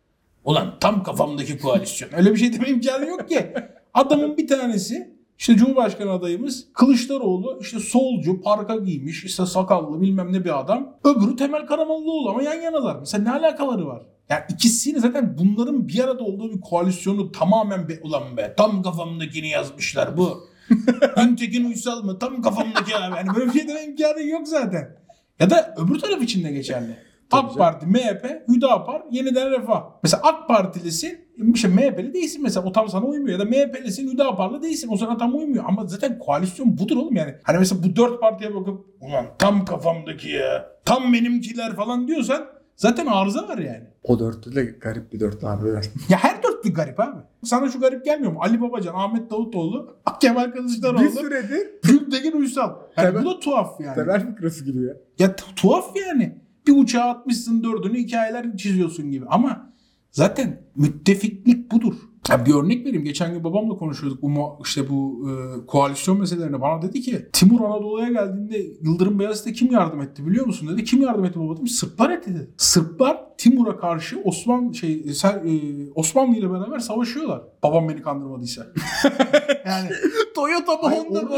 [0.45, 2.09] Ulan tam kafamdaki koalisyon.
[2.13, 3.53] Öyle bir şey deme imkanı yok ki.
[3.93, 10.45] Adamın bir tanesi işte Cumhurbaşkanı adayımız Kılıçdaroğlu işte solcu parka giymiş işte sakallı bilmem ne
[10.45, 10.97] bir adam.
[11.03, 12.99] Öbürü Temel Karamollaoğlu ama yan yanalar.
[12.99, 14.01] Mesela ne alakaları var?
[14.29, 19.49] Yani ikisini zaten bunların bir arada olduğu bir koalisyonu tamamen be, ulan be tam kafamdakini
[19.49, 20.47] yazmışlar bu.
[21.15, 22.19] Güntekin Uysal mı?
[22.19, 23.15] Tam kafamdaki abi.
[23.15, 24.97] Yani böyle bir şey deme imkanı yok zaten.
[25.39, 26.97] Ya da öbür taraf için de geçerli.
[27.31, 27.57] AK.
[27.57, 29.83] Parti, MHP, Hüdapar, Yeniden Refah.
[30.03, 31.19] Mesela AK Partilisin,
[31.53, 33.39] işte MHP'li değilsin mesela o tam sana uymuyor.
[33.39, 35.63] Ya da MHP'lisin, Hüdapar'lı değilsin o sana tam uymuyor.
[35.67, 37.35] Ama zaten koalisyon budur oğlum yani.
[37.43, 43.05] Hani mesela bu dört partiye bakıp ulan tam kafamdaki ya, tam benimkiler falan diyorsan zaten
[43.05, 43.83] arıza var yani.
[44.03, 45.69] o dörtlü de garip bir dörtlü abi.
[46.09, 47.21] Ya her dörtlü garip abi.
[47.43, 48.39] Sana şu garip gelmiyor mu?
[48.41, 52.69] Ali Babacan, Ahmet Davutoğlu, Kemal bir Kılıçdaroğlu, süredir Gültekin Uysal.
[52.97, 53.95] Yani Temel- bu da tuhaf yani.
[53.95, 54.93] temel fıkrası gibi ya.
[55.19, 56.40] Ya tuhaf yani.
[56.67, 59.25] Bir uçağa atmışsın dördünü hikayeler çiziyorsun gibi.
[59.29, 59.73] Ama
[60.11, 61.93] zaten müttefiklik budur.
[62.29, 63.03] Ya bir örnek vereyim.
[63.03, 66.61] Geçen gün babamla konuşuyorduk bu mu- işte bu e, koalisyon meselelerine.
[66.61, 70.83] Bana dedi ki Timur Anadolu'ya geldiğinde Yıldırım Beyazıt'a kim yardım etti biliyor musun dedi.
[70.83, 71.67] Kim yardım etti baba dedim.
[71.67, 72.49] Sırplar etti dedi.
[72.57, 75.47] Sırplar Timur'a karşı Osman şey Ser-
[75.87, 77.41] e, Osmanlı ile beraber savaşıyorlar.
[77.63, 78.67] Babam beni kandırmadıysa.
[79.65, 79.89] yani
[80.35, 81.29] Toyota mı Honda mı?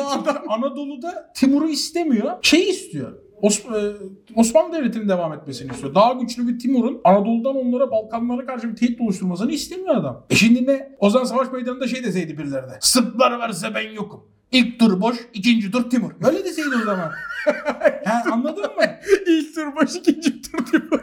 [0.50, 2.32] Anadolu'da Timur'u istemiyor.
[2.42, 3.12] Şeyi istiyor.
[3.44, 3.94] Os- e,
[4.36, 5.96] Osmanlı Devleti'nin devam etmesini istiyor.
[5.96, 10.26] Daha güçlü bir Timur'un Anadolu'dan onlara Balkanlara karşı bir tehdit oluşturmasını istemiyor adam.
[10.30, 10.96] E şimdi ne?
[11.00, 12.78] O zaman savaş meydanında şey deseydi birileri de.
[12.80, 14.24] Sırplar varsa ben yokum.
[14.52, 16.12] İlk tur boş, ikinci tur Timur.
[16.24, 17.12] Böyle deseydi o zaman.
[18.06, 18.84] ha, anladın mı?
[19.28, 20.86] İlk tur baş ikinci tur gibi.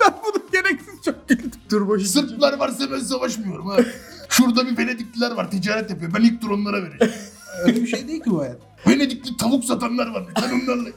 [0.00, 1.50] ben bunu gereksiz çok güldüm.
[1.70, 3.76] Tur ikinci Sırplar varsa ben savaşmıyorum ha.
[4.28, 6.12] Şurada bir Venedikliler var ticaret yapıyor.
[6.14, 7.14] Ben ilk tur onlara vereceğim.
[7.64, 8.56] Öyle bir şey değil ki bu hayat.
[8.88, 10.24] Venedikli tavuk satanlar var.
[10.36, 10.88] Ben onlarla...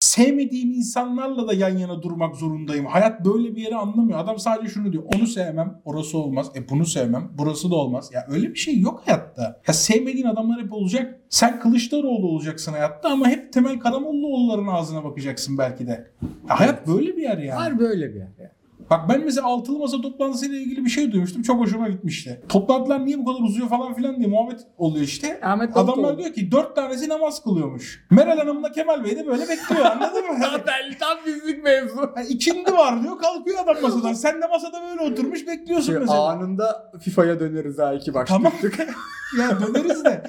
[0.00, 2.86] sevmediğim insanlarla da yan yana durmak zorundayım.
[2.86, 4.18] Hayat böyle bir yere anlamıyor.
[4.18, 5.04] Adam sadece şunu diyor.
[5.16, 6.50] Onu sevmem, orası olmaz.
[6.56, 8.10] E bunu sevmem, burası da olmaz.
[8.12, 9.60] Ya öyle bir şey yok hayatta.
[9.68, 11.20] Ya sevmediğin adamlar hep olacak.
[11.28, 16.10] Sen Kılıçdaroğlu olacaksın hayatta ama hep Temel Karamollaoğulların ağzına bakacaksın belki de.
[16.48, 17.60] Ya hayat böyle bir yer yani.
[17.60, 18.28] Var böyle bir yer.
[18.38, 18.52] ya.
[18.90, 21.42] Bak ben mesela altılı masa toplantısıyla ilgili bir şey duymuştum.
[21.42, 22.40] Çok hoşuma gitmişti.
[22.48, 25.40] Toplantılar niye bu kadar uzuyor falan filan diye muhabbet oluyor işte.
[25.42, 25.92] Ahmet Davutoğlu.
[25.92, 28.06] Adamlar diyor ki dört tanesi namaz kılıyormuş.
[28.10, 30.38] Meral Hanım'la Kemal Bey de böyle bekliyor anladın mı?
[30.40, 32.12] Zaten tam bizlik mevzu.
[32.16, 34.12] Yani ikindi var diyor kalkıyor adam masadan.
[34.12, 36.28] Sen de masada böyle oturmuş bekliyorsun Şey, mesela.
[36.28, 38.28] anında FIFA'ya döneriz ha iki başlık.
[38.28, 38.52] Tamam.
[39.38, 40.22] ya döneriz de.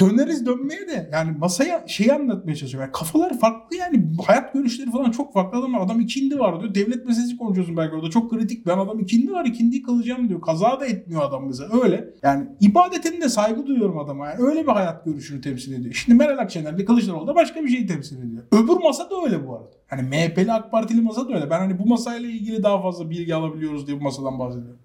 [0.00, 1.10] Döneriz dönmeye de.
[1.12, 2.86] Yani masaya şeyi anlatmaya çalışıyorum.
[2.86, 4.02] Yani kafalar farklı yani.
[4.26, 5.80] Hayat görüşleri falan çok farklı adamlar.
[5.80, 6.74] Adam ikindi var diyor.
[6.74, 8.10] Devlet meselesi konuşuyorsun belki orada.
[8.10, 8.66] Çok kritik.
[8.66, 10.40] Ben adam ikindi var ikindiyi kılacağım diyor.
[10.40, 11.82] Kaza da etmiyor adam mesela.
[11.82, 12.14] Öyle.
[12.22, 14.26] Yani ibadetine de saygı duyuyorum adama.
[14.26, 15.94] Yani öyle bir hayat görüşünü temsil ediyor.
[15.94, 18.42] Şimdi Meral Akşener de Kılıçdaroğlu da başka bir şeyi temsil ediyor.
[18.52, 19.70] Öbür masa da öyle bu arada.
[19.86, 21.50] Hani MHP'li AK Partili masa da öyle.
[21.50, 24.78] Ben hani bu masayla ilgili daha fazla bilgi alabiliyoruz diye bu masadan bahsediyorum.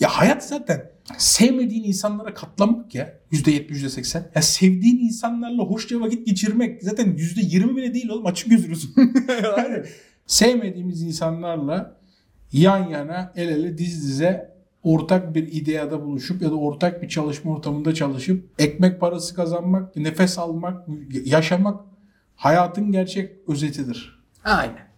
[0.00, 3.18] Ya hayat zaten sevmediğin insanlara katlanmak ya.
[3.32, 4.22] %70, %80.
[4.34, 8.88] Ya sevdiğin insanlarla hoşça vakit geçirmek zaten %20 bile değil oğlum açık gözünüz.
[9.58, 9.84] yani
[10.26, 11.98] sevmediğimiz insanlarla
[12.52, 17.52] yan yana, el ele, diz dize ortak bir ideada buluşup ya da ortak bir çalışma
[17.52, 20.86] ortamında çalışıp ekmek parası kazanmak, nefes almak,
[21.24, 21.80] yaşamak
[22.36, 24.24] hayatın gerçek özetidir.
[24.44, 24.88] Aynen.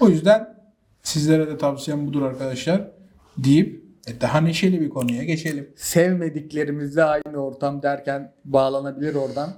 [0.00, 0.58] O yüzden
[1.02, 2.90] sizlere de tavsiyem budur arkadaşlar
[3.38, 5.72] deyip e, daha neşeli bir konuya geçelim.
[5.76, 9.50] Sevmediklerimizle aynı ortam derken bağlanabilir oradan.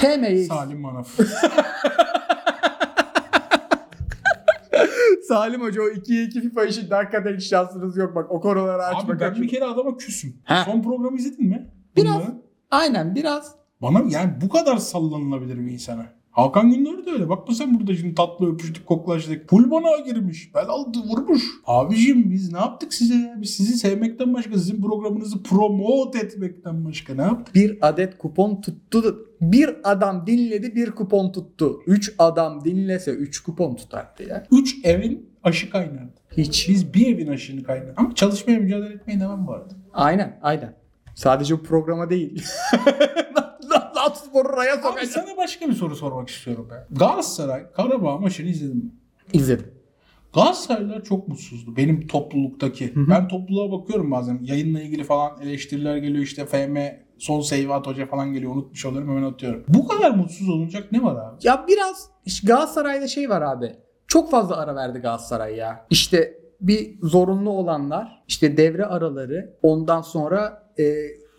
[0.00, 0.48] Sevmeyiz.
[0.48, 1.08] Salim Manaf.
[5.28, 9.12] Salim Hoca o 2'ye 2 FIFA işinde hakikaten hiç şansınız yok bak o konuları açma.
[9.12, 10.36] Abi ben bir kere adama küsüm.
[10.44, 10.62] Ha.
[10.64, 11.70] Son programı izledin mi?
[11.96, 12.14] Biraz.
[12.14, 12.42] Bunları.
[12.70, 13.54] Aynen biraz.
[13.82, 16.06] Bana yani bu kadar sallanılabilir bir insana.
[16.30, 17.28] Hakan Gündoğdu da öyle.
[17.28, 19.48] Bakma sen burada şimdi tatlı öpüştük koklaştık.
[19.48, 20.54] Pul bana girmiş.
[20.54, 21.42] Bel aldı vurmuş.
[21.66, 23.38] Abicim biz ne yaptık size ya?
[23.42, 27.54] Biz sizi sevmekten başka sizin programınızı promote etmekten başka ne yaptık?
[27.54, 29.26] Bir adet kupon tuttu.
[29.40, 31.80] Bir adam dinledi bir kupon tuttu.
[31.86, 34.46] 3 adam dinlese 3 kupon tutardı ya.
[34.52, 36.20] Üç evin aşı kaynardı.
[36.36, 36.68] Hiç.
[36.68, 37.94] Biz bir evin aşını kaynardı.
[37.96, 39.74] Ama çalışmaya mücadele etmeye devam arada.
[39.92, 40.74] Aynen aynen.
[41.14, 42.42] Sadece bu programa değil.
[44.00, 45.10] Lan sporu raya Abi sokacağım.
[45.26, 46.98] sana başka bir soru sormak istiyorum ben.
[46.98, 48.90] Galatasaray Karabağ maçını izledin mi?
[49.32, 49.66] İzledim.
[50.34, 51.76] Galatasaraylılar çok mutsuzdu.
[51.76, 52.92] Benim topluluktaki.
[52.96, 54.38] Ben topluluğa bakıyorum bazen.
[54.42, 56.24] Yayınla ilgili falan eleştiriler geliyor.
[56.24, 56.76] işte FM
[57.18, 58.52] son Seyvat Hoca falan geliyor.
[58.54, 59.64] Unutmuş oluyorum hemen atıyorum.
[59.68, 61.36] Bu kadar mutsuz olunacak ne var abi?
[61.42, 63.72] Ya biraz işte Galatasaray'da şey var abi.
[64.08, 65.86] Çok fazla ara verdi Galatasaray ya.
[65.90, 70.84] İşte bir zorunlu olanlar, işte devre araları, ondan sonra e,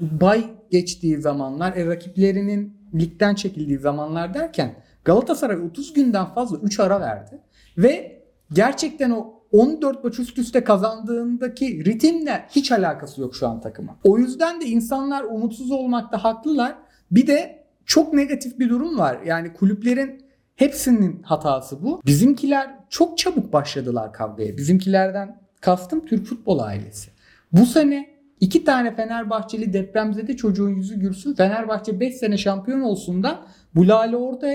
[0.02, 7.02] bay geçtiği zamanlar, e, rakiplerinin ligden çekildiği zamanlar derken Galatasaray 30 günden fazla 3 ara
[7.02, 7.42] verdi.
[7.78, 8.22] Ve
[8.54, 13.98] gerçekten o 14 maç üst üste kazandığındaki ritimle hiç alakası yok şu an takıma.
[14.04, 16.76] O yüzden de insanlar umutsuz olmakta haklılar.
[17.12, 19.20] Bir de çok negatif bir durum var.
[19.26, 22.02] Yani kulüplerin hepsinin hatası bu.
[22.06, 24.58] Bizimkiler çok çabuk başladılar kavgaya.
[24.58, 27.12] Bizimkilerden kastım Türk futbol ailesi.
[27.52, 28.11] Bu sene
[28.41, 31.34] iki tane Fenerbahçeli depremzede çocuğun yüzü gülsün.
[31.34, 33.39] Fenerbahçe 5 sene şampiyon olsun da
[33.75, 34.47] bu Lale Orta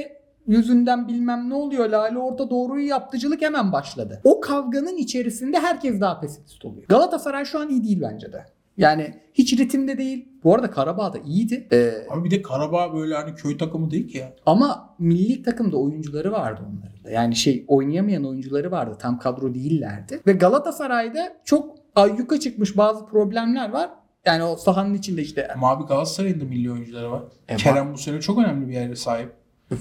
[0.46, 1.88] yüzünden bilmem ne oluyor.
[1.88, 4.20] Lale Orta doğruyu yaptıcılık hemen başladı.
[4.24, 6.86] O kavganın içerisinde herkes daha pesimist oluyor.
[6.88, 8.44] Galatasaray şu an iyi değil bence de.
[8.76, 10.28] Yani hiç ritimde değil.
[10.44, 11.68] Bu arada Karabağ da iyiydi.
[11.72, 14.32] Ee, Abi bir de Karabağ böyle hani köy takımı değil ki ya.
[14.46, 17.10] ama milli takımda oyuncuları vardı onların da.
[17.10, 18.96] Yani şey oynayamayan oyuncuları vardı.
[18.98, 20.20] Tam kadro değillerdi.
[20.26, 23.90] Ve Galatasaray'da çok ayyuka çıkmış bazı problemler var.
[24.26, 27.22] Yani o sahanın içinde işte Ama abi Galatasaray'ın da milli oyuncuları var.
[27.48, 29.32] E, Kerem bu sene çok önemli bir yere sahip.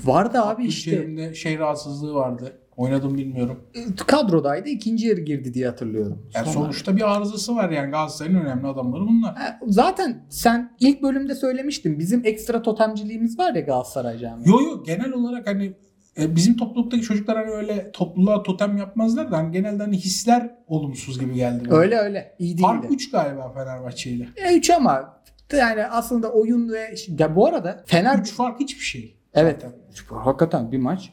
[0.05, 1.33] vardı abi işte.
[1.33, 2.57] Şey rahatsızlığı vardı.
[2.77, 3.59] Oynadım bilmiyorum.
[4.07, 6.21] Kadrodaydı ikinci yarı girdi diye hatırlıyorum.
[6.33, 9.35] Yani Sonra- sonuçta bir arızası var yani Galatasaray'ın önemli adamları bunlar.
[9.35, 11.99] Ha, Zaten sen ilk bölümde söylemiştin.
[11.99, 14.49] Bizim ekstra totemciliğimiz var ya Galatasaray camiası.
[14.49, 15.73] Yo yo genel olarak hani
[16.19, 21.19] e, bizim topluluktaki çocuklar hani öyle topluluğa totem yapmazlar da hani genelde hani hisler olumsuz
[21.19, 21.69] gibi geldi.
[21.69, 21.77] bana.
[21.77, 22.35] Öyle öyle.
[22.39, 22.93] İyi Fark değildi.
[22.93, 24.27] 3 galiba Fenerbahçe ile.
[24.35, 25.21] E, üç ama
[25.53, 29.17] yani aslında oyun ve ya bu arada Fener 3 fark hiçbir şey.
[29.33, 29.61] Evet.
[29.61, 30.17] Zaten.
[30.17, 31.11] Hakikaten bir maç.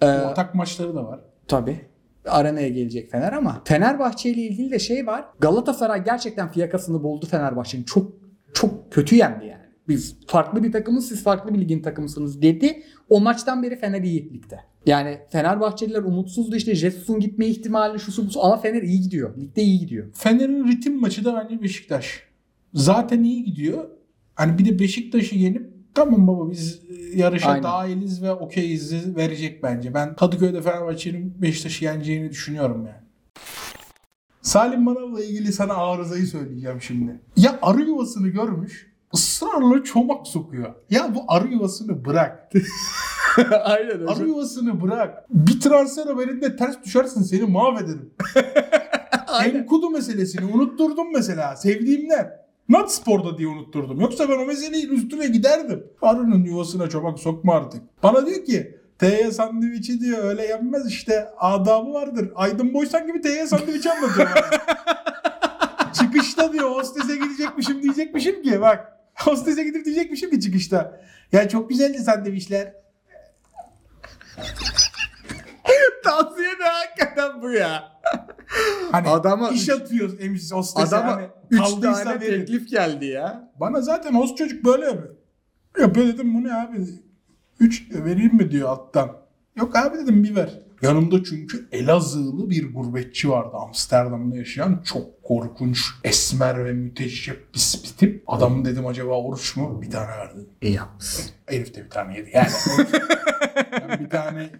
[0.00, 1.20] Ee, Atak maçları da var.
[1.48, 1.80] tabii.
[2.26, 5.24] Arenaya gelecek Fener ama Fenerbahçe ile ilgili de şey var.
[5.40, 7.84] Galatasaray gerçekten fiyakasını buldu Fenerbahçe'nin.
[7.84, 8.12] Çok
[8.54, 9.65] çok kötü yendi yani.
[9.88, 12.82] Biz farklı bir takımız, siz farklı bir ligin takımısınız dedi.
[13.08, 14.60] O maçtan beri Fener iyi ligde.
[14.86, 19.36] Yani Fenerbahçeliler umutsuzdu işte Jesus'un gitme ihtimali şu bu ama Fener iyi gidiyor.
[19.36, 20.06] Ligde iyi gidiyor.
[20.14, 22.22] Fener'in ritim maçı da bence Beşiktaş.
[22.74, 23.84] Zaten iyi gidiyor.
[24.34, 27.62] Hani bir de Beşiktaş'ı yenip tamam baba biz e, yarışa Aynen.
[27.62, 29.94] dahiliz ve okeyiz verecek bence.
[29.94, 33.06] Ben Kadıköy'de Fenerbahçe'nin Beşiktaş'ı yeneceğini düşünüyorum yani.
[34.42, 37.20] Salim Manav'la ilgili sana arızayı söyleyeceğim şimdi.
[37.36, 40.74] Ya arı yuvasını görmüş ısrarla çomak sokuyor.
[40.90, 42.52] Ya bu arı yuvasını bırak.
[43.64, 45.24] Aynen Arı yuvasını bırak.
[45.30, 48.10] Bir transfer haberinde ters düşersin seni mahvederim.
[49.44, 51.56] Enkudu meselesini unutturdum mesela.
[51.56, 52.46] Sevdiğimden.
[52.68, 54.00] Not sporda diye unutturdum.
[54.00, 55.86] Yoksa ben o meselenin üstüne giderdim.
[56.02, 57.82] Arının yuvasına çomak sokma artık.
[58.02, 62.32] Bana diyor ki TY sandviçi diyor öyle yenmez işte adabı vardır.
[62.34, 64.28] Aydın Boysan gibi TY sandviçi anlatıyor
[65.92, 68.95] çıkışta diyor hostese gidecekmişim diyecekmişim ki bak.
[69.24, 71.00] Hostese gidip diyecekmişim ki çıkışta.
[71.32, 72.72] Ya çok güzeldi sandviçler.
[76.04, 77.92] Tavsiye de hakikaten bu ya.
[78.92, 80.96] Hani Adama iş üç- atıyor emiş hostese.
[80.96, 82.40] Adama hani 3 kaldıysa tane verin.
[82.40, 83.52] teklif geldi ya.
[83.60, 85.14] Bana zaten host çocuk böyle yapıyor.
[85.80, 86.76] Yapıyor dedim bu ne abi?
[87.60, 89.16] 3 vereyim mi diyor alttan.
[89.56, 90.50] Yok abi dedim bir ver.
[90.82, 98.24] Yanımda çünkü Elazığlı bir gurbetçi vardı Amsterdam'da yaşayan çok korkunç esmer ve müteşebbis bir tip.
[98.26, 99.82] Adamın dedim acaba oruç mu?
[99.82, 100.40] Bir tane verdi.
[100.62, 101.24] İyi yapmışsın.
[101.46, 102.30] Herif de bir tane yedi.
[102.34, 102.46] Yani
[103.88, 104.50] ben bir tane.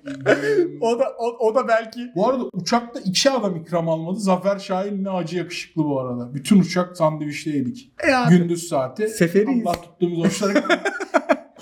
[0.81, 4.19] O da o, o da belki Bu arada uçakta iki adam ikram almadı.
[4.21, 6.35] Zafer Şahin ne acı yakışıklı bu arada.
[6.35, 7.93] Bütün uçak sandviçte yedik.
[8.11, 9.09] ya Gündüz saati.
[9.09, 9.67] Seferiyiz.
[9.67, 10.55] Allah tuttuğumuz hoşlara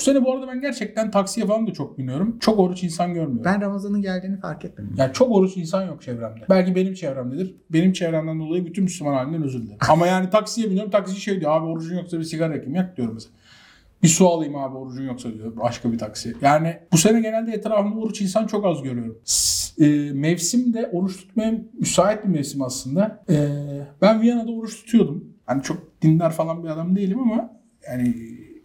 [0.04, 2.38] sene bu arada ben gerçekten taksiye falan da çok biniyorum.
[2.38, 3.44] Çok oruç insan görmüyorum.
[3.44, 4.94] Ben Ramazan'ın geldiğini fark etmedim.
[4.96, 6.44] Yani çok oruç insan yok çevremde.
[6.50, 7.54] Belki benim çevremdedir.
[7.70, 9.78] Benim çevremden dolayı bütün Müslüman halinden özür dilerim.
[9.88, 10.90] Ama yani taksiye biniyorum.
[10.90, 13.34] Taksici şey diyor abi orucun yoksa bir sigara yakayım yak diyorum mesela.
[14.02, 16.34] Bir su alayım abi orucun yoksa diyor başka bir taksi.
[16.42, 19.18] Yani bu sene genelde etrafımda oruç insan çok az görüyorum.
[19.80, 23.24] E, mevsim de oruç tutmaya müsait bir mevsim aslında.
[23.30, 23.48] E,
[24.02, 25.24] ben Viyana'da oruç tutuyordum.
[25.46, 27.50] Hani çok dindar falan bir adam değilim ama
[27.88, 28.14] yani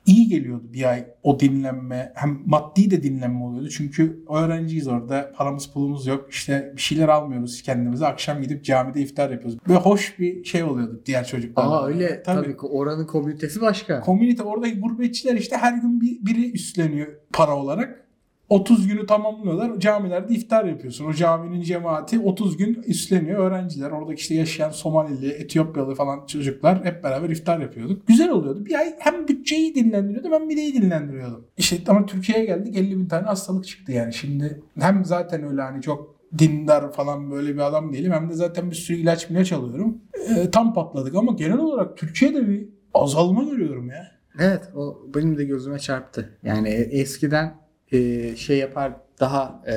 [0.10, 2.12] iyi geliyordu bir ay o dinlenme.
[2.16, 3.70] Hem maddi de dinlenme oluyordu.
[3.70, 5.32] Çünkü öğrenciyiz orada.
[5.36, 6.28] Paramız pulumuz yok.
[6.30, 8.06] İşte bir şeyler almıyoruz kendimize.
[8.08, 9.58] Akşam gidip camide iftar yapıyoruz.
[9.70, 11.72] Ve hoş bir şey oluyordu diğer çocuklarla.
[11.72, 14.02] Aa öyle tabii, ki oranın komünitesi başka.
[14.02, 18.09] Komünite oradaki gurbetçiler işte her gün bir, biri üstleniyor para olarak.
[18.50, 19.80] 30 günü tamamlıyorlar.
[19.80, 21.06] Camilerde iftar yapıyorsun.
[21.06, 23.40] O caminin cemaati 30 gün üstleniyor.
[23.40, 28.08] Öğrenciler, oradaki işte yaşayan Somalili, Etiyopyalı falan çocuklar hep beraber iftar yapıyorduk.
[28.08, 28.66] Güzel oluyordu.
[28.66, 31.46] Bir ay hem bütçeyi dinlendiriyordum hem mideyi dinlendiriyordum.
[31.58, 34.14] İşte ama Türkiye'ye geldik 50 bin tane hastalık çıktı yani.
[34.14, 38.12] Şimdi hem zaten öyle hani çok dindar falan böyle bir adam değilim.
[38.12, 39.98] Hem de zaten bir sürü ilaç ilaç alıyorum.
[40.30, 44.08] Ee, tam patladık ama genel olarak Türkiye'de bir azalma görüyorum ya.
[44.40, 46.38] Evet o benim de gözüme çarptı.
[46.44, 47.56] Yani e- eskiden
[47.92, 49.74] e, şey yapar daha e,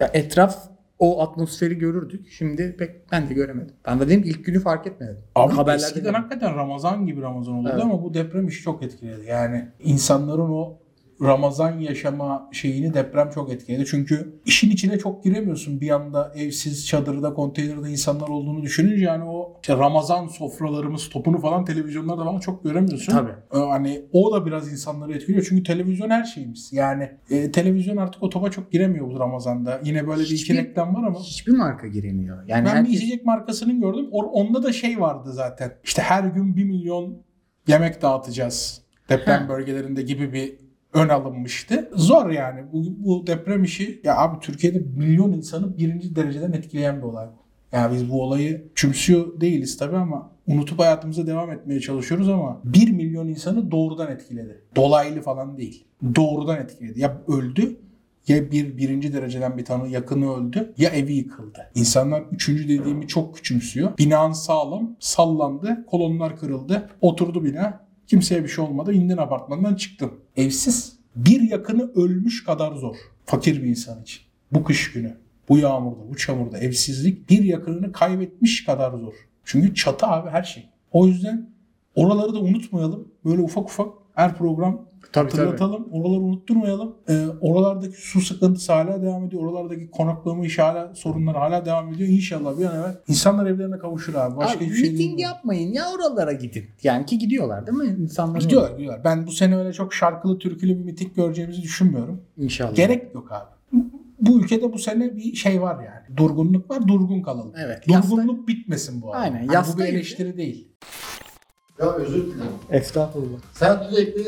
[0.00, 2.28] ya etraf o atmosferi görürdük.
[2.30, 3.74] Şimdi pek ben de göremedim.
[3.86, 5.18] Ben de dedim ilk günü fark etmedim.
[5.34, 7.84] Abi Haberlerde eskiden hakikaten Ramazan gibi Ramazan oluyordu Evet.
[7.92, 9.26] ama bu deprem işi çok etkiledi.
[9.26, 10.78] Yani insanların o
[11.22, 13.84] Ramazan yaşama şeyini deprem çok etkiledi.
[13.86, 15.80] Çünkü işin içine çok giremiyorsun.
[15.80, 21.64] Bir anda evsiz, çadırda, konteynerde insanlar olduğunu düşününce yani o işte Ramazan sofralarımız topunu falan
[21.64, 23.12] televizyonlarda falan çok göremiyorsun.
[23.12, 23.30] Tabii.
[23.54, 25.46] Ee, Hani o da biraz insanları etkiliyor.
[25.48, 26.72] Çünkü televizyon her şeyimiz.
[26.72, 29.80] Yani e, televizyon artık o topa çok giremiyor bu Ramazan'da.
[29.84, 31.18] Yine böyle bir iki Hiçbir- reklam var ama.
[31.20, 32.44] Hiçbir marka giremiyor.
[32.46, 34.06] Yani Ben herkes- bir içecek markasının gördüm.
[34.12, 35.72] Or- onda da şey vardı zaten.
[35.84, 37.22] İşte her gün 1 milyon
[37.66, 39.48] yemek dağıtacağız deprem Ha.
[39.48, 41.90] bölgelerinde gibi bir ön alınmıştı.
[41.94, 42.60] Zor yani.
[42.72, 47.48] Bu, bu deprem işi ya abi Türkiye'de milyon insanı birinci dereceden etkileyen bir olay bu.
[47.72, 52.90] Yani biz bu olayı çümsüyor değiliz tabii ama unutup hayatımıza devam etmeye çalışıyoruz ama 1
[52.90, 54.62] milyon insanı doğrudan etkiledi.
[54.76, 55.84] Dolaylı falan değil.
[56.16, 57.00] Doğrudan etkiledi.
[57.00, 57.76] Ya öldü
[58.28, 61.70] ya bir birinci dereceden bir tanı yakını öldü ya evi yıkıldı.
[61.74, 63.98] İnsanlar üçüncü dediğimi çok küçümsüyor.
[63.98, 67.87] Binan sağlam, sallandı, kolonlar kırıldı, oturdu bina.
[68.08, 68.92] Kimseye bir şey olmadı.
[68.92, 70.12] İndin apartmandan çıktın.
[70.36, 70.98] Evsiz.
[71.16, 72.96] Bir yakını ölmüş kadar zor.
[73.24, 74.22] Fakir bir insan için.
[74.52, 75.16] Bu kış günü.
[75.48, 79.14] Bu yağmurda, bu çamurda evsizlik bir yakınını kaybetmiş kadar zor.
[79.44, 80.68] Çünkü çatı abi her şey.
[80.92, 81.50] O yüzden
[81.94, 83.08] oraları da unutmayalım.
[83.24, 85.40] Böyle ufak ufak her program Tabii, tabii.
[85.40, 85.88] hatırlatalım.
[85.92, 86.94] Oraları unutturmayalım.
[87.08, 89.42] Ee, oralardaki su sıkıntısı hala devam ediyor.
[89.42, 92.08] Oralardaki konaklama işi hala sorunlar hala devam ediyor.
[92.08, 94.36] İnşallah bir an evvel insanlar evlerine kavuşur abi.
[94.36, 96.64] Başka Abi, hiçbir şey miting yapmayın ya oralara gidin.
[96.82, 98.02] Yani ki gidiyorlar değil mi?
[98.02, 99.04] İnsanlar Gidiyorlar, gidiyorlar.
[99.04, 102.20] Ben bu sene öyle çok şarkılı, türkülü bir miting göreceğimizi düşünmüyorum.
[102.36, 102.74] İnşallah.
[102.74, 103.48] Gerek yok abi.
[104.20, 106.16] Bu ülkede bu sene bir şey var yani.
[106.16, 107.52] Durgunluk var, durgun kalalım.
[107.64, 109.22] Evet, Durgunluk bitmesin bu arada.
[109.22, 110.68] Aynen, Hani bu bir eleştiri değil.
[111.80, 112.52] Ya özür dilerim.
[112.70, 113.38] Estağfurullah.
[113.52, 114.24] Sen sürekli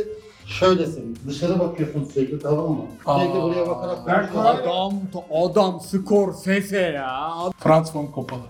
[0.50, 1.18] şöylesin.
[1.28, 2.84] Dışarı bakıyorsun sürekli tamam mı?
[3.04, 4.40] Sürekli buraya bakarak konuşuyorsun.
[4.40, 7.30] Adam, adam Scorsese ya.
[7.58, 8.40] Frans von Coppola.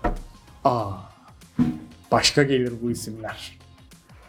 [0.65, 0.91] Aa.
[2.11, 3.57] Başka gelir bu isimler.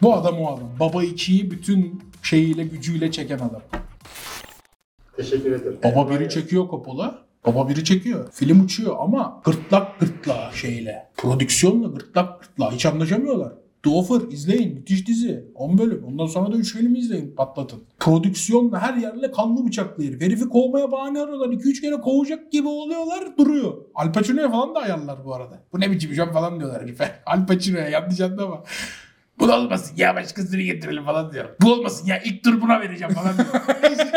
[0.01, 0.69] Bu adam o adam.
[0.79, 3.61] Baba 2'yi bütün şeyiyle, gücüyle çeken adam.
[5.17, 5.77] Teşekkür ederim.
[5.83, 7.23] Baba biri çekiyor Coppola.
[7.45, 8.29] Baba biri çekiyor.
[8.31, 11.09] Film uçuyor ama gırtlak gırtlağa şeyle.
[11.17, 12.71] Prodüksiyonla gırtlak gırtlağa.
[12.71, 13.53] Hiç anlaşamıyorlar.
[13.83, 14.73] The Offer izleyin.
[14.73, 15.45] Müthiş dizi.
[15.55, 16.03] 10 bölüm.
[16.07, 17.35] Ondan sonra da 3 film izleyin.
[17.35, 17.83] Patlatın.
[17.99, 20.21] Prodüksiyonla her yerle kanlı bıçaklı herif.
[20.21, 21.47] Herifi kovmaya bahane arıyorlar.
[21.47, 23.37] 2-3 kere kovacak gibi oluyorlar.
[23.37, 23.73] Duruyor.
[23.95, 25.63] Al Pacino'ya falan da ayarlar bu arada.
[25.73, 27.11] Bu ne biçim iş falan diyorlar herife.
[27.25, 28.63] Al Pacino'ya yanlış anlama.
[29.39, 31.45] Bu da olmasın ya başkasını getirelim falan diyor.
[31.61, 33.47] Bu olmasın ya ilk tur buna vereceğim falan diyor.
[33.83, 34.11] Neyse.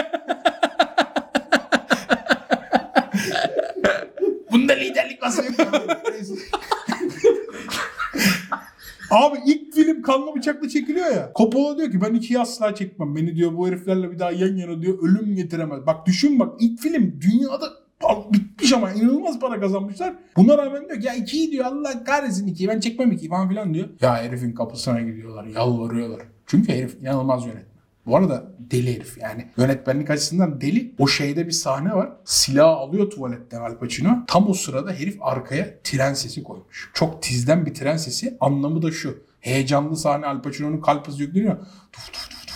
[4.52, 5.72] Bunda liderlik vasfı yok.
[6.12, 6.34] Neyse.
[9.10, 11.32] Abi ilk film kanlı bıçakla çekiliyor ya.
[11.36, 13.16] Coppola diyor ki ben ikiyi asla çekmem.
[13.16, 15.86] Beni diyor bu heriflerle bir daha yan yana diyor ölüm getiremez.
[15.86, 17.66] Bak düşün bak ilk film dünyada
[18.32, 20.14] bitmiş ama inanılmaz para kazanmışlar.
[20.36, 23.74] Buna rağmen diyor ki ya ikiyi diyor Allah kahretsin ikiyi ben çekmem ikiyi falan filan
[23.74, 23.88] diyor.
[24.00, 26.20] Ya herifin kapısına gidiyorlar yalvarıyorlar.
[26.46, 27.75] Çünkü herif inanılmaz yönetmen.
[28.06, 30.94] Bu arada deli herif yani yönetmenlik açısından deli.
[30.98, 32.10] O şeyde bir sahne var.
[32.24, 34.24] Silah alıyor tuvaletten Al Pacino.
[34.26, 36.90] Tam o sırada herif arkaya tren sesi koymuş.
[36.94, 38.36] Çok tizden bir tren sesi.
[38.40, 39.18] Anlamı da şu.
[39.40, 41.56] Heyecanlı sahne Al Pacino'nun kalp hızı yükleniyor.
[41.92, 42.46] Tuf tuf tuf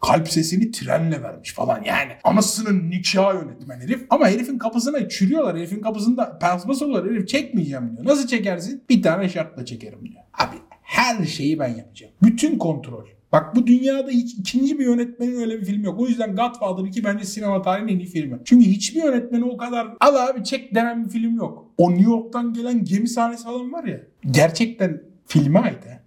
[0.00, 2.12] kalp sesini trenle vermiş falan yani.
[2.24, 4.06] Anasının nikahı yönetmen herif.
[4.10, 5.56] Ama herifin kapısına çürüyorlar.
[5.56, 7.10] Herifin kapısında paspas oluyor.
[7.10, 8.06] Herif çekmeyeceğim diyor.
[8.06, 8.84] Nasıl çekersin?
[8.90, 10.22] Bir tane şartla çekerim diyor.
[10.34, 12.12] Abi her şeyi ben yapacağım.
[12.22, 13.19] Bütün kontrol.
[13.32, 16.00] Bak bu dünyada hiç ikinci bir yönetmenin öyle bir film yok.
[16.00, 18.38] O yüzden Godfather 2 bence sinema tarihinin en iyi filmi.
[18.44, 21.74] Çünkü hiçbir yönetmeni o kadar al abi çek denen bir film yok.
[21.78, 24.00] O New York'tan gelen gemi sahnesi falan var ya.
[24.30, 26.00] Gerçekten filme ait ha.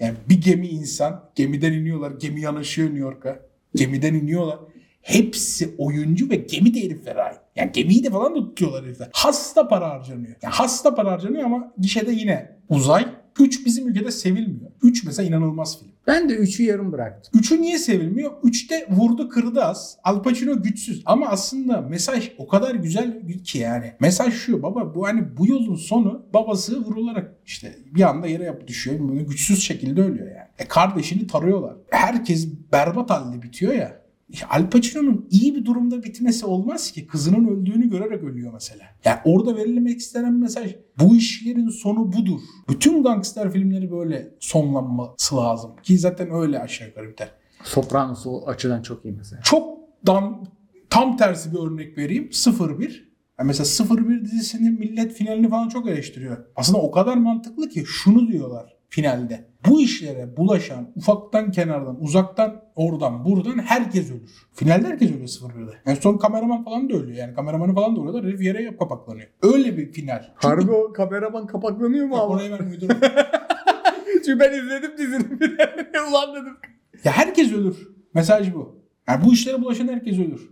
[0.00, 3.40] Yani bir gemi insan, gemiden iniyorlar, gemi yanaşıyor New York'a.
[3.74, 4.58] Gemiden iniyorlar.
[5.02, 7.40] Hepsi oyuncu ve gemi de heriflere ait.
[7.56, 9.08] Yani gemiyi de falan da tutuyorlar herifler.
[9.12, 10.36] Hasta para harcanıyor.
[10.42, 13.06] Yani hasta para harcanıyor ama gişede yine uzay.
[13.38, 14.70] 3 bizim ülkede sevilmiyor.
[14.82, 15.92] 3 mesela inanılmaz film.
[16.06, 17.40] Ben de 3'ü yarım bıraktım.
[17.40, 18.32] Üçü niye sevilmiyor?
[18.42, 19.98] Üçte vurdu kırdı az.
[20.04, 21.02] Al Pacino güçsüz.
[21.06, 23.92] Ama aslında mesaj o kadar güzel ki yani.
[24.00, 28.66] Mesaj şu baba bu hani bu yolun sonu babası vurularak işte bir anda yere yap
[28.66, 29.08] düşüyor.
[29.08, 30.48] Böyle güçsüz şekilde ölüyor yani.
[30.58, 31.76] E kardeşini tarıyorlar.
[31.90, 34.05] Herkes berbat halde bitiyor ya.
[34.50, 37.06] Al Pacino'nun iyi bir durumda bitmesi olmaz ki.
[37.06, 38.84] Kızının öldüğünü görerek ölüyor mesela.
[39.04, 42.40] Yani orada verilmek istenen mesaj bu işlerin sonu budur.
[42.68, 45.70] Bütün gangster filmleri böyle sonlanması lazım.
[45.82, 47.28] Ki zaten öyle aşağı yukarı biter.
[47.64, 49.42] Sopranos o açıdan çok iyi mesela.
[49.42, 50.46] Çok dan,
[50.90, 52.30] tam tersi bir örnek vereyim.
[52.78, 53.12] 01.
[53.38, 56.36] Yani mesela 01 dizisinin millet finalini falan çok eleştiriyor.
[56.56, 59.44] Aslında o kadar mantıklı ki şunu diyorlar finalde.
[59.68, 64.30] Bu işlere bulaşan ufaktan kenardan uzaktan oradan buradan herkes ölür.
[64.54, 65.72] Finalde herkes ölüyor 01'de.
[65.86, 67.16] En son kameraman falan da ölüyor.
[67.18, 68.24] Yani kameramanı falan da ölüyorlar.
[68.24, 69.28] Herif yere yap kapaklanıyor.
[69.42, 70.22] Öyle bir final.
[70.22, 72.26] Çünkü- Harbi o kameraman kapaklanıyor mu ama?
[72.26, 72.96] orayı ben uydurdum.
[74.24, 76.00] Çünkü ben izledim dizinin finalini.
[76.10, 76.56] Ulan dedim.
[77.04, 77.88] Ya herkes ölür.
[78.14, 78.76] Mesaj bu.
[79.08, 80.50] Yani bu işlere bulaşan herkes ölür.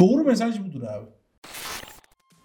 [0.00, 1.06] Doğru mesaj budur abi.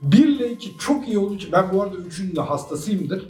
[0.02, 3.28] 1 ile 2 çok iyi olduğu için ben bu arada 3'ün de hastasıyımdır.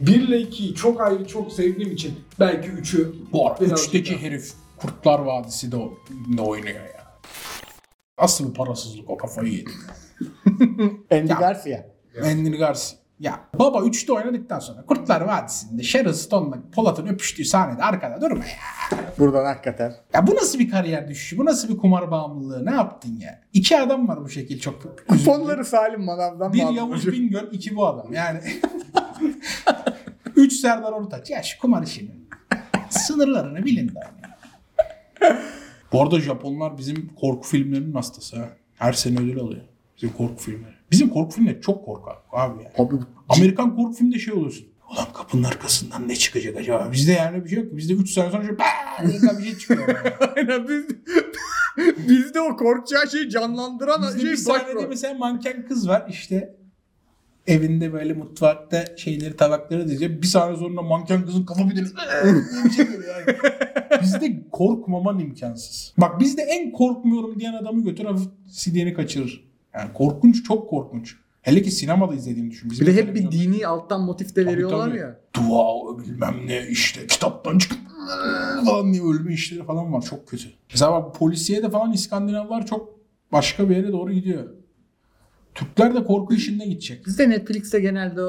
[0.00, 4.22] 1 ile 2'yi çok ayrı çok sevdiğim için belki 3'ü Bu arada Birazcık üçteki daha.
[4.22, 5.76] herif Kurtlar Vadisi de,
[6.42, 7.02] oynuyor ya.
[8.18, 9.70] Asıl bir parasızlık o kafayı yedi.
[11.12, 11.38] Andy Ya.
[11.40, 11.86] Garcia.
[12.24, 12.98] Endin Garcia.
[13.20, 18.98] Ya baba 3'te oynadıktan sonra Kurtlar Vadisi'nde Sharon Stone'la Polat'ın öpüştüğü sahnede arkada durma ya.
[19.18, 19.94] Buradan hakikaten.
[20.14, 21.38] Ya bu nasıl bir kariyer düşüşü?
[21.38, 22.66] Bu nasıl bir kumar bağımlılığı?
[22.66, 23.40] Ne yaptın ya?
[23.52, 25.06] İki adam var bu şekil çok.
[25.08, 27.06] Kuponları Salim Manav'dan Bir Yavuz?
[27.12, 28.12] Bingöl, iki bu adam.
[28.12, 28.40] Yani
[30.44, 31.30] üç Serdar Ortaç.
[31.30, 32.28] Ya şu kumar işinin
[32.90, 34.12] sınırlarını bilin ben.
[35.92, 38.48] Bu arada Japonlar bizim korku filmlerinin hastası ha.
[38.74, 39.62] Her sene ödül alıyor.
[39.96, 40.74] Bizim korku filmleri.
[40.90, 42.70] Bizim korku filmleri çok korkak abi ya.
[42.78, 42.94] Abi
[43.28, 44.66] Amerikan korku filminde şey oluyorsun.
[44.90, 46.88] Ulan kapının arkasından ne çıkacak acaba?
[46.92, 47.70] Bizde yani bir şey yok.
[47.70, 47.76] ki.
[47.76, 48.58] Bizde 3 sene sonra şöyle
[49.20, 49.88] diye bir şey çıkıyor.
[49.88, 50.14] Yani.
[50.36, 50.84] aynen biz
[52.08, 56.56] bizde o korkacağı şeyi canlandıran Bizde şey bir sahnede mesela manken kız var işte
[57.46, 60.10] evinde böyle mutfakta şeyleri tabakları diziyor.
[60.22, 61.92] Bir saniye sonra manken kızın kafa bir dönüyor.
[62.24, 63.38] diye bir şey geliyor yani.
[64.02, 65.94] Bizde korkmaman imkansız.
[65.98, 69.44] Bak bizde en korkmuyorum diyen adamı götür hafif sidyeni kaçırır.
[69.74, 71.16] Yani korkunç çok korkunç.
[71.42, 72.70] Hele ki sinemada izlediğini düşün.
[72.70, 74.98] Bizim Bir de hep bir dini alttan motif de veriyorlar tabii.
[74.98, 75.20] ya.
[75.34, 77.78] Dua bilmem ne işte kitaptan çıkıp
[78.64, 80.02] falan diye ölme işleri falan var.
[80.02, 80.48] Çok kötü.
[80.70, 82.88] Mesela bak polisiye de falan İskandinavlar çok
[83.32, 84.44] başka bir yere doğru gidiyor.
[85.54, 87.06] Türkler de korku işinde gidecek.
[87.06, 88.20] Bizde Netflix'te genelde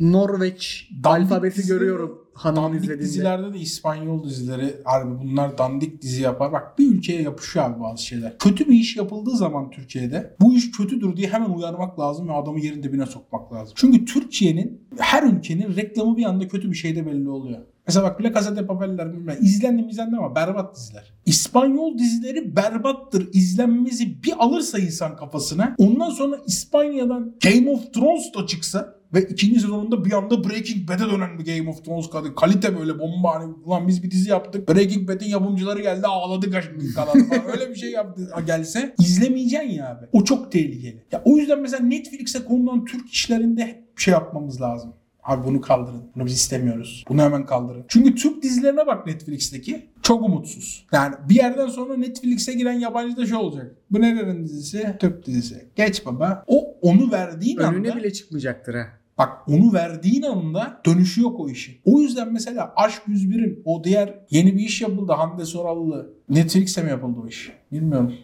[0.00, 3.02] Norveç Dandik alfabeti dizileri- görüyorum Dandik izlediğinde.
[3.04, 6.52] dizilerde de İspanyol dizileri harbi bunlar dandik dizi yapar.
[6.52, 8.38] Bak bir ülkeye yapışıyor abi bazı şeyler.
[8.38, 12.60] Kötü bir iş yapıldığı zaman Türkiye'de bu iş kötüdür diye hemen uyarmak lazım ve adamı
[12.60, 13.74] yerin dibine sokmak lazım.
[13.76, 17.58] Çünkü Türkiye'nin her ülkenin reklamı bir anda kötü bir şeyde belli oluyor.
[17.88, 19.36] Mesela bak La Casa de Papel'ler bilmem.
[19.40, 21.12] İzlendi izlendi ama berbat diziler.
[21.26, 23.28] İspanyol dizileri berbattır.
[23.32, 25.74] İzlenmesi bir alırsa insan kafasına.
[25.78, 31.10] Ondan sonra İspanya'dan Game of Thrones da çıksa ve ikinci sezonunda bir anda Breaking Bad'e
[31.10, 32.34] dönen bir Game of Thrones kadın.
[32.34, 34.68] Kalite böyle bomba hani ulan biz bir dizi yaptık.
[34.68, 37.16] Breaking Bad'in yapımcıları geldi ağladı kaşık falan.
[37.52, 40.06] Öyle bir şey yaptı gelse izlemeyeceksin ya abi.
[40.12, 41.04] O çok tehlikeli.
[41.12, 44.92] Ya o yüzden mesela Netflix'e konulan Türk işlerinde hep şey yapmamız lazım.
[45.28, 46.02] Abi bunu kaldırın.
[46.14, 47.04] Bunu biz istemiyoruz.
[47.08, 47.84] Bunu hemen kaldırın.
[47.88, 49.86] Çünkü Türk dizilerine bak Netflix'teki.
[50.02, 50.86] Çok umutsuz.
[50.92, 53.76] Yani bir yerden sonra Netflix'e giren yabancı da şey olacak.
[53.90, 54.96] Bu nerenin dizisi?
[55.00, 55.68] Türk dizisi.
[55.76, 56.44] Geç baba.
[56.46, 57.96] O onu verdiğin Önüne anda...
[57.96, 58.86] bile çıkmayacaktır ha.
[59.18, 61.76] Bak onu verdiğin anda dönüşü yok o işin.
[61.84, 66.10] O yüzden mesela Aşk 101'in o diğer yeni bir iş yapıldı Hande Sorallı.
[66.28, 67.52] Netflix'e mi yapıldı o iş?
[67.72, 68.14] Bilmiyorum.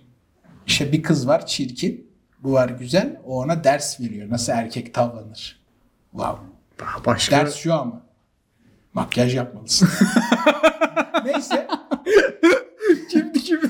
[0.67, 2.07] İşte bir kız var çirkin.
[2.43, 3.21] Bu var güzel.
[3.25, 4.31] O ona ders veriyor.
[4.31, 5.65] Nasıl erkek tavlanır.
[6.11, 6.54] Wow.
[6.81, 7.37] Daha başka.
[7.37, 8.03] Ders şu ama.
[8.95, 9.89] Makyaj yapmalısın.
[11.25, 11.67] Neyse.
[13.11, 13.61] Kimdi kim?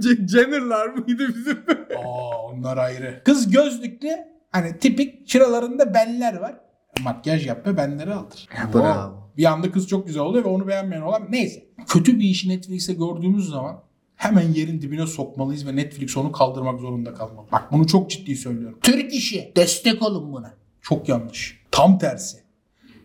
[0.00, 1.58] C- Jenner'lar mıydı bizim?
[1.96, 3.22] Aa, onlar ayrı.
[3.24, 4.08] Kız gözlüklü.
[4.50, 6.54] Hani tipik şuralarında beller var.
[7.04, 8.48] Makyaj yap ve benleri aldır.
[8.74, 9.30] bravo.
[9.36, 11.64] Bir anda kız çok güzel oluyor ve onu beğenmeyen olan neyse.
[11.88, 13.82] Kötü bir işi Netflix'te gördüğümüz zaman
[14.16, 17.46] hemen yerin dibine sokmalıyız ve Netflix onu kaldırmak zorunda kalmalı.
[17.52, 18.78] Bak bunu çok ciddi söylüyorum.
[18.82, 19.52] Türk işi.
[19.56, 20.54] Destek olun buna.
[20.82, 21.63] Çok yanlış.
[21.74, 22.38] Tam tersi.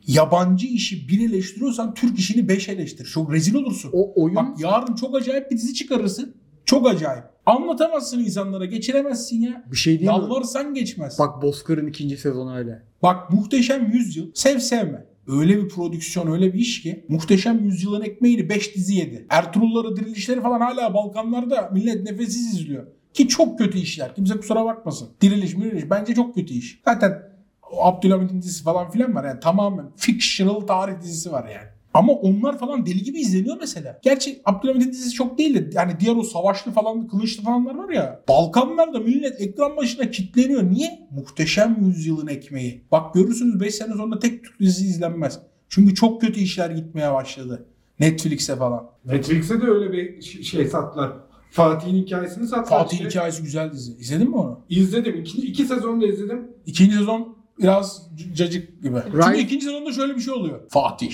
[0.08, 3.06] yabancı işi bir eleştiriyorsan Türk işini beş eleştir.
[3.06, 3.92] Çok rezil olursun.
[3.94, 6.36] O oyun Bak yarın çok acayip bir dizi çıkarırsın.
[6.66, 7.24] Çok acayip.
[7.46, 8.66] Anlatamazsın insanlara.
[8.66, 9.64] Geçiremezsin ya.
[9.72, 10.16] bir şey değil mi?
[10.18, 11.20] Yalvarsan geçmez.
[11.20, 12.84] Bak Bozkır'ın ikinci sezonu öyle.
[13.04, 15.06] Bak Muhteşem Yüzyıl sev sevme.
[15.28, 19.26] Öyle bir prodüksiyon öyle bir iş ki Muhteşem Yüzyıl'ın ekmeğini 5 dizi yedi.
[19.30, 22.88] Ertuğrulları dirilişleri falan hala Balkanlarda millet nefessiz izliyor.
[23.14, 24.16] Ki çok kötü işler.
[24.16, 25.10] Kimse kusura bakmasın.
[25.22, 26.82] Diriliş diriliş bence çok kötü iş.
[26.86, 27.29] Zaten
[27.72, 31.68] o Abdülhamit'in dizisi falan filan var yani tamamen fictional tarih dizisi var yani.
[31.94, 34.00] Ama onlar falan deli gibi izleniyor mesela.
[34.02, 38.22] Gerçi Abdülhamit'in dizisi çok değil de yani diğer o savaşlı falan kılıçlı falanlar var ya.
[38.30, 40.64] Balkanlarda millet ekran başına kitleniyor.
[40.72, 41.08] Niye?
[41.12, 42.84] Muhteşem yüzyılın ekmeği.
[42.92, 45.40] Bak görürsünüz 5 sene sonra tek Türk dizisi izlenmez.
[45.70, 47.66] Çünkü çok kötü işler gitmeye başladı.
[48.00, 48.90] Netflix'e falan.
[49.06, 51.12] Netflix'e de öyle bir şey sattılar.
[51.52, 52.80] Fatih'in hikayesini sattılar.
[52.80, 53.10] Fatih işte.
[53.10, 53.92] hikayesi güzel dizi.
[54.00, 54.60] İzledin mi onu?
[54.70, 55.20] İzledim.
[55.22, 56.48] İki, iki sezonu da izledim.
[56.66, 58.98] İkinci sezon biraz cacık gibi.
[59.06, 59.40] Çünkü Right.
[59.42, 60.60] ikinci sezonda şöyle bir şey oluyor.
[60.70, 61.14] Fatih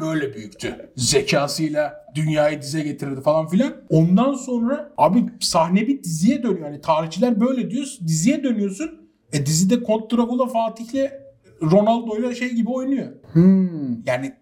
[0.00, 0.90] böyle büyüktü.
[0.96, 3.72] Zekasıyla dünyayı dize getirdi falan filan.
[3.88, 6.66] Ondan sonra abi sahne bir diziye dönüyor.
[6.66, 7.86] Yani tarihçiler böyle diyor.
[8.06, 8.90] Diziye dönüyorsun.
[9.32, 11.10] E dizide Kont Dracula Fatih'le
[11.62, 13.06] Ronaldo'yla şey gibi oynuyor.
[13.32, 14.02] Hmm.
[14.06, 14.34] Yani An-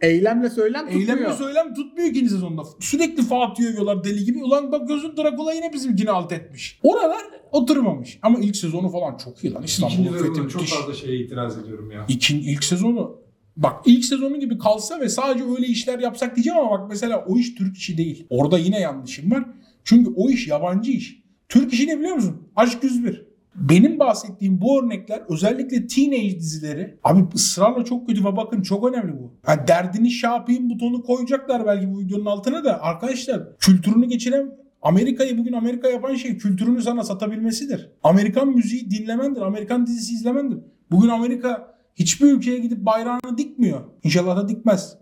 [0.00, 1.08] eylemle söylem tutmuyor.
[1.08, 2.62] eylemle söylem tutmuyor ikinci sezonda.
[2.80, 4.44] Sürekli Fatih övüyorlar deli gibi.
[4.44, 6.80] Ulan bak gözün Dracula yine bizimkini alt etmiş.
[6.82, 8.18] Oralar oturmamış.
[8.22, 9.62] Ama ilk sezonu falan çok iyi lan.
[9.62, 10.74] İstanbul'un fethi sezonda çok müthiş.
[10.74, 12.04] fazla şeye itiraz ediyorum ya.
[12.08, 13.20] İkin, ilk sezonu
[13.56, 17.38] bak ilk sezonu gibi kalsa ve sadece öyle işler yapsak diyeceğim ama bak mesela o
[17.38, 18.26] iş Türk işi değil.
[18.30, 19.44] Orada yine yanlışım var.
[19.84, 21.22] Çünkü o iş yabancı iş.
[21.48, 22.48] Türk işi ne biliyor musun?
[22.56, 23.27] Aşk 101.
[23.60, 26.98] Benim bahsettiğim bu örnekler özellikle teenage dizileri.
[27.04, 29.34] Abi ısrarla çok kötü ve bakın çok önemli bu.
[29.42, 32.82] Ha, derdini şey yapayım butonu koyacaklar belki bu videonun altına da.
[32.82, 34.50] Arkadaşlar kültürünü geçiren
[34.82, 37.90] Amerika'yı bugün Amerika yapan şey kültürünü sana satabilmesidir.
[38.02, 39.40] Amerikan müziği dinlemendir.
[39.40, 40.58] Amerikan dizisi izlemendir.
[40.90, 43.80] Bugün Amerika hiçbir ülkeye gidip bayrağını dikmiyor.
[44.04, 44.98] İnşallah da dikmez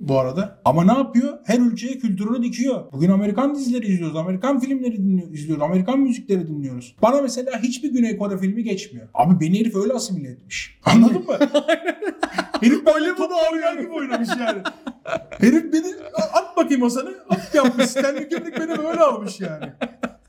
[0.00, 0.60] bu arada.
[0.64, 1.38] Ama ne yapıyor?
[1.44, 2.92] Her ülkeye kültürünü dikiyor.
[2.92, 4.16] Bugün Amerikan dizileri izliyoruz.
[4.16, 5.62] Amerikan filmleri dinliyor, izliyoruz.
[5.62, 6.96] Amerikan müzikleri dinliyoruz.
[7.02, 9.08] Bana mesela hiçbir Güney Kore filmi geçmiyor.
[9.14, 10.78] Abi beni herif öyle asimile etmiş.
[10.84, 11.38] Anladın mı?
[12.60, 14.62] herif böyle bu da gibi oynamış yani.
[15.38, 15.86] herif beni
[16.32, 17.14] at bakayım Hasan'ı.
[17.30, 17.86] At yapmış.
[17.86, 19.64] Stanley Kubrick beni böyle almış yani.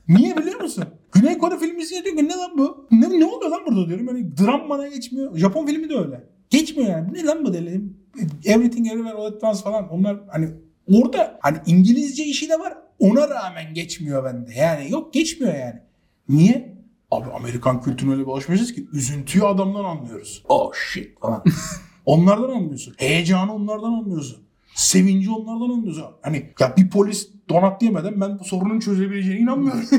[0.08, 0.84] Niye biliyor musun?
[1.12, 2.88] Güney Kore filmi izliyor diyor ki ne lan bu?
[2.92, 4.08] Ne, ne oluyor lan burada diyorum.
[4.08, 5.38] Yani dram bana geçmiyor.
[5.38, 6.30] Japon filmi de öyle.
[6.50, 7.14] Geçmiyor yani.
[7.14, 7.98] Ne lan bu dedim.
[8.46, 9.90] Everything Everywhere All At Once falan.
[9.90, 10.50] Onlar hani
[10.88, 12.74] orada hani İngilizce işi de var.
[13.00, 14.54] Ona rağmen geçmiyor bende.
[14.54, 15.80] Yani yok geçmiyor yani.
[16.30, 16.80] Niye?
[17.12, 20.44] Abi Amerikan kültürüne öyle bulaşmışız ki üzüntüyü adamdan anlıyoruz.
[20.50, 21.44] Oh shit falan.
[22.06, 22.94] onlardan anlıyorsun.
[22.98, 24.38] Heyecanı onlardan anlıyorsun.
[24.76, 26.06] Sevinci onlardan anlıyorsun.
[26.22, 29.82] Hani ya bir polis donat yemeden ben bu sorunun çözebileceğine inanmıyorum.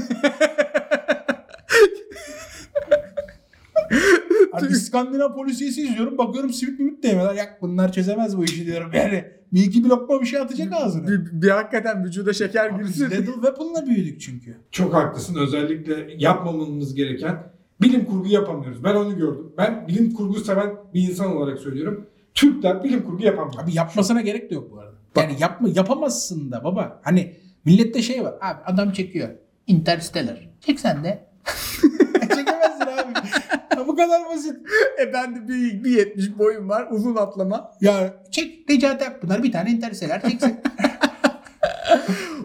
[4.63, 6.19] Hani İskandinav polisiyesi izliyorum.
[6.19, 7.35] Bakıyorum simit mimit de yemeden.
[7.35, 8.91] Ya bunlar çözemez bu işi diyorum.
[8.95, 11.09] Yani bir iki bir lokma bir şey atacak ağzına.
[11.09, 13.11] Bir, bir hakikaten vücuda şeker Abi biz girsin.
[13.11, 14.57] Lethal Weapon'la büyüdük çünkü.
[14.71, 15.37] Çok haklısın.
[15.37, 17.43] Özellikle yapmamamız gereken
[17.83, 18.85] bilim kurgu yapamıyoruz.
[18.85, 19.53] Ben onu gördüm.
[19.59, 22.07] Ben bilim kurgu seven bir insan olarak söylüyorum.
[22.35, 23.65] Türkler bilim kurgu yapamıyor.
[23.65, 24.95] Abi yapmasına gerek de yok bu arada.
[25.17, 27.01] Yani yapma, yapamazsın da baba.
[27.05, 27.35] Hani
[27.65, 28.35] millette şey var.
[28.41, 29.29] Abi adam çekiyor.
[29.67, 30.49] Interstellar.
[30.61, 31.27] Çek sen de.
[32.21, 33.29] Çekemezsin abi.
[33.77, 34.57] Ya bu kadar basit.
[35.03, 36.89] e ben de bir, bir 70 boyum var.
[36.91, 37.73] Uzun atlama.
[37.81, 40.61] Ya çek Necati Akpınar bir tane Interstellar çeksin.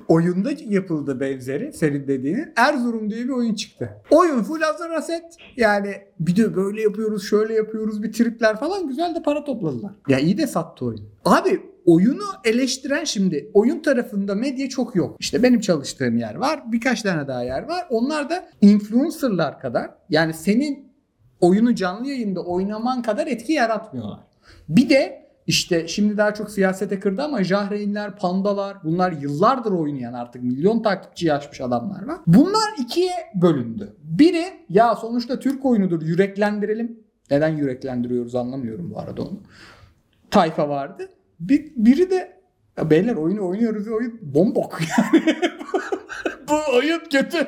[0.08, 2.54] Oyunda yapıldı benzeri senin dediğinin.
[2.56, 3.90] Erzurum diye bir oyun çıktı.
[4.12, 5.24] Oyun full hazır aset.
[5.58, 9.92] Yani bir de böyle yapıyoruz şöyle yapıyoruz bir tripler falan güzel de para topladılar.
[10.08, 11.10] Ya iyi de sattı oyun.
[11.26, 15.18] Abi oyunu eleştiren şimdi oyun tarafında medya çok yok.
[15.20, 16.64] İşte benim çalıştığım yer var.
[16.72, 17.88] Birkaç tane daha yer var.
[17.90, 20.85] Onlar da influencerlar kadar yani senin
[21.48, 24.20] oyunu canlı yayında oynaman kadar etki yaratmıyorlar.
[24.70, 30.44] Bir de işte şimdi daha çok siyasete kırdı ama Jahreynler, Pandalar bunlar yıllardır oynayan artık
[30.44, 32.18] milyon takipçi açmış adamlar var.
[32.28, 33.96] Bunlar ikiye bölündü.
[34.04, 37.00] Biri ya sonuçta Türk oyunudur yüreklendirelim.
[37.32, 39.42] Neden yüreklendiriyoruz anlamıyorum bu arada onu.
[40.32, 41.10] Tayfa vardı.
[41.40, 42.42] Bir, biri de
[42.78, 45.24] ya beyler oyunu oynuyoruz oyun bombok yani.
[46.50, 47.48] bu oyun kötü.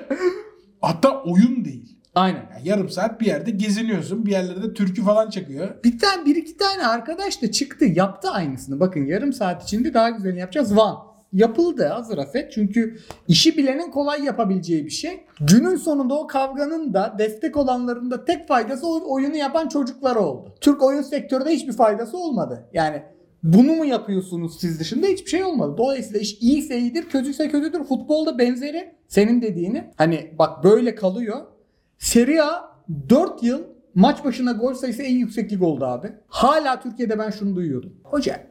[0.82, 1.97] Hatta oyun değil.
[2.18, 2.50] Aynen.
[2.54, 4.26] Yani yarım saat bir yerde geziniyorsun.
[4.26, 5.84] Bir yerlerde türkü falan çakıyor.
[5.84, 8.80] Bir tane bir iki tane arkadaş da çıktı yaptı aynısını.
[8.80, 10.78] Bakın yarım saat içinde daha güzelini yapacağız.
[10.78, 10.98] Van.
[11.34, 12.52] Yapıldı hazır afet.
[12.52, 12.98] Çünkü
[13.28, 15.24] işi bilenin kolay yapabileceği bir şey.
[15.40, 20.56] Günün sonunda o kavganın da destek olanların da tek faydası o oyunu yapan çocuklar oldu.
[20.62, 22.70] Türk oyun sektöründe hiçbir faydası olmadı.
[22.74, 23.04] Yani
[23.44, 25.76] bunu mu yapıyorsunuz siz dışında hiçbir şey olmadı.
[25.78, 27.84] Dolayısıyla iş iyiyse iyidir, kötüyse kötüdür.
[27.84, 29.92] Futbolda benzeri senin dediğini.
[29.96, 31.57] Hani bak böyle kalıyor.
[32.00, 32.72] Serie A
[33.10, 33.62] 4 yıl
[33.96, 36.12] maç başına gol sayısı en yüksek lig oldu abi.
[36.28, 37.94] Hala Türkiye'de ben şunu duyuyordum.
[38.04, 38.42] Hoca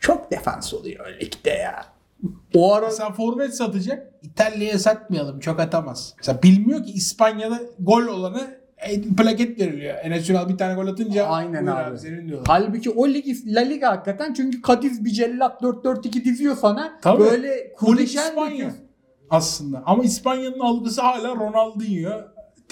[0.00, 1.86] çok defans oluyor ligde ya.
[2.54, 4.12] O ara Mesela forvet satacak.
[4.22, 5.40] İtalya'ya satmayalım.
[5.40, 6.14] Çok atamaz.
[6.18, 8.40] Mesela bilmiyor ki İspanya'da gol olanı
[9.18, 9.94] plaket veriliyor.
[10.02, 11.98] Enes Ünal bir tane gol atınca Aynen "Buyur abi.
[11.98, 12.46] senin diyorlar.
[12.48, 16.98] Halbuki o lig La Liga hakikaten çünkü Kadiz bir cellat 4-4-2 diziyor sana.
[17.02, 17.20] Tabii.
[17.22, 18.74] Böyle kurdeşen İspanya
[19.30, 19.82] aslında.
[19.86, 22.10] Ama İspanya'nın algısı hala Ronaldinho.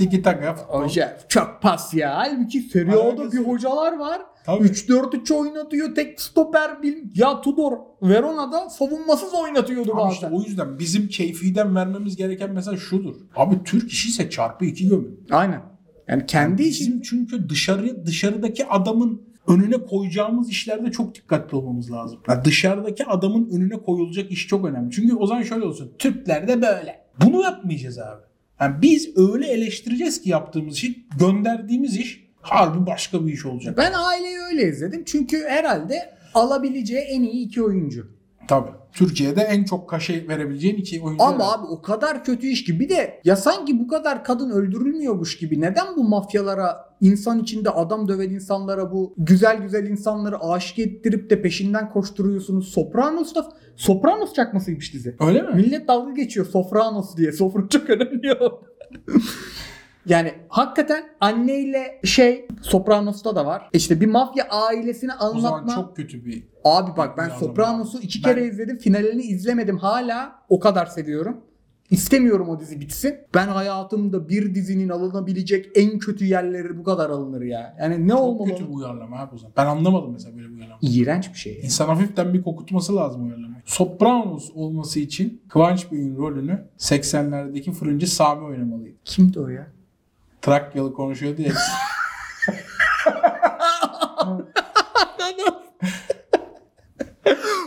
[0.03, 0.83] Tiki taka futbol.
[0.83, 2.17] Hoca çok pas ya.
[2.17, 4.23] Halbuki Serie A'da bir hocalar var.
[4.47, 4.65] Tabii.
[4.65, 5.95] 3-4-3 oynatıyor.
[5.95, 6.97] Tek stoper bil.
[7.15, 7.73] Ya Tudor
[8.03, 10.15] Verona'da savunmasız oynatıyordu bazen.
[10.15, 13.15] işte o yüzden bizim keyfiden vermemiz gereken mesaj şudur.
[13.37, 15.27] Abi Türk işiyse çarpı iki gömün.
[15.31, 15.61] Aynen.
[16.09, 22.21] Yani kendi işi Bizim çünkü dışarı dışarıdaki adamın önüne koyacağımız işlerde çok dikkatli olmamız lazım.
[22.29, 24.91] Yani dışarıdaki adamın önüne koyulacak iş çok önemli.
[24.91, 25.93] Çünkü o zaman şöyle olsun.
[25.99, 27.03] Türkler de böyle.
[27.25, 28.32] Bunu yapmayacağız abi.
[28.63, 33.77] Yani biz öyle eleştireceğiz ki yaptığımız işi, gönderdiğimiz iş harbi başka bir iş olacak.
[33.77, 35.03] Ben aileyi öyle izledim.
[35.07, 38.22] Çünkü herhalde alabileceği en iyi iki oyuncu.
[38.53, 38.71] Tabii.
[38.93, 41.25] Türkiye'de en çok kaşe verebileceğin iki oyuncu.
[41.25, 45.39] Ama abi o kadar kötü iş ki bir de ya sanki bu kadar kadın öldürülmüyormuş
[45.39, 51.31] gibi neden bu mafyalara insan içinde adam döven insanlara bu güzel güzel insanları aşık ettirip
[51.31, 52.69] de peşinden koşturuyorsunuz.
[52.69, 55.17] Sopranos da Sopranos çakmasıymış dizi.
[55.21, 55.55] Öyle mi?
[55.55, 57.33] Millet dalga geçiyor Sopranos diye.
[57.33, 58.39] Sofra çok önemli.
[60.07, 63.71] Yani hakikaten anneyle şey Sopranos'ta da var.
[63.73, 65.75] İşte bir mafya ailesini O zaman anlatma.
[65.75, 68.79] çok kötü bir Abi bak ben Sopranos'u iki ben- kere izledim.
[68.79, 69.79] Finalini izlemedim.
[69.79, 71.37] Hala o kadar seviyorum.
[71.91, 73.15] İstemiyorum o dizi bitsin.
[73.35, 77.77] Ben hayatımda bir dizinin alınabilecek en kötü yerleri bu kadar alınır ya.
[77.81, 78.49] Yani ne çok olmamalı?
[78.51, 79.53] kötü bir uyarlama abi o zaman.
[79.57, 80.79] Ben anlamadım mesela böyle bir uyarlama.
[80.83, 81.61] İğrenç bir şey.
[81.63, 83.63] İnsan hafiften bir kokutması lazım uyarlamayı.
[83.65, 88.97] Sopranos olması için Kıvanç Bey'in rolünü 80'lerdeki fırıncı Sami oynamalıydı.
[89.05, 89.67] Kimdi o ya?
[90.43, 91.53] Trakyalı konuşuyordu ya.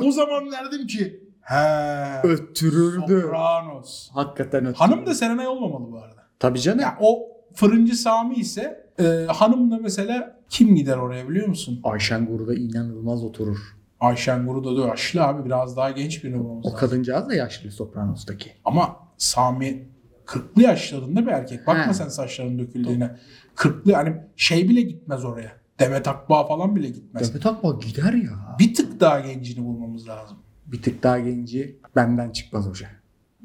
[0.04, 3.22] o zaman derdim ki he Öttürürdü.
[3.22, 4.10] Sopranos.
[4.14, 4.78] Hakikaten öttürürdü.
[4.78, 6.22] Hanım da Serenay olmamalı bu arada.
[6.40, 6.80] Tabii canım.
[6.80, 7.20] Ya o
[7.54, 11.80] fırıncı Sami ise e, hanım da mesela kim gider oraya biliyor musun?
[11.84, 13.58] Ayşen Gur'da inanılmaz oturur.
[14.00, 16.80] Ayşen Guru da yaşlı abi biraz daha genç birini bulmamız O lazım.
[16.80, 18.52] kadıncağız da yaşlı Sopranos'taki.
[18.66, 19.90] Ama Sami
[20.26, 21.68] 40'lı yaşlarında bir erkek.
[21.68, 21.94] Bakma He.
[21.94, 23.16] sen saçlarının döküldüğüne.
[23.56, 25.52] 40'lı hani şey bile gitmez oraya.
[25.80, 27.30] Demet Akbağ falan bile gitmez.
[27.30, 28.58] Demet Akbağ gider ya.
[28.60, 30.38] Bir tık daha gencini bulmamız lazım.
[30.66, 32.88] Bir tık daha genci benden çıkmaz hoca.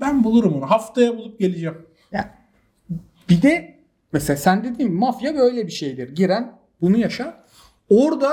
[0.01, 0.70] Ben bulurum onu.
[0.70, 1.87] Haftaya bulup geleceğim.
[2.12, 2.35] Ya
[3.28, 3.78] bir de
[4.12, 6.14] mesela sen dediğin mafya böyle bir şeydir.
[6.14, 7.35] Giren bunu yaşar.
[7.91, 8.31] Orada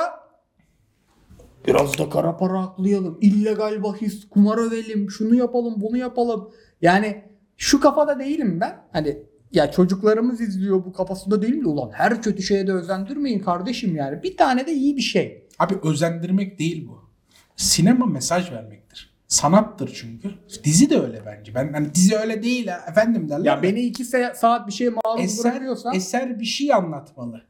[1.67, 3.17] biraz da kara para aklayalım.
[3.21, 6.51] illegal bahis, kumar övelim, şunu yapalım, bunu yapalım.
[6.81, 7.23] Yani
[7.57, 8.77] şu kafada değilim ben.
[8.91, 9.17] Hani
[9.51, 14.23] ya çocuklarımız izliyor bu kafasında değilim de ulan her kötü şeye de özendirmeyin kardeşim yani.
[14.23, 15.47] Bir tane de iyi bir şey.
[15.59, 17.09] Abi özendirmek değil bu.
[17.55, 19.17] Sinema mesaj vermektir.
[19.27, 20.29] Sanattır çünkü.
[20.63, 21.55] Dizi de öyle bence.
[21.55, 23.45] Ben hani dizi öyle değil ha, efendim derler.
[23.45, 23.63] Ya de.
[23.63, 27.41] beni iki se- saat bir şeye maruz eser, bırakıyorsan eser bir şey anlatmalı.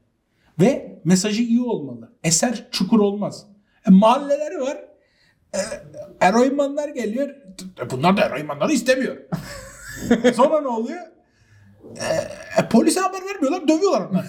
[0.60, 2.12] Ve mesajı iyi olmalı.
[2.24, 3.46] Eser çukur olmaz.
[3.88, 4.78] E, mahalleleri var.
[5.54, 5.58] E,
[6.20, 7.28] eroinmanlar geliyor.
[7.82, 9.16] E, bunlar da eroinmanları istemiyor.
[10.34, 11.00] Sonra ne oluyor?
[11.96, 12.04] E,
[12.60, 14.26] e, polise haber vermiyorlar, dövüyorlar onlar.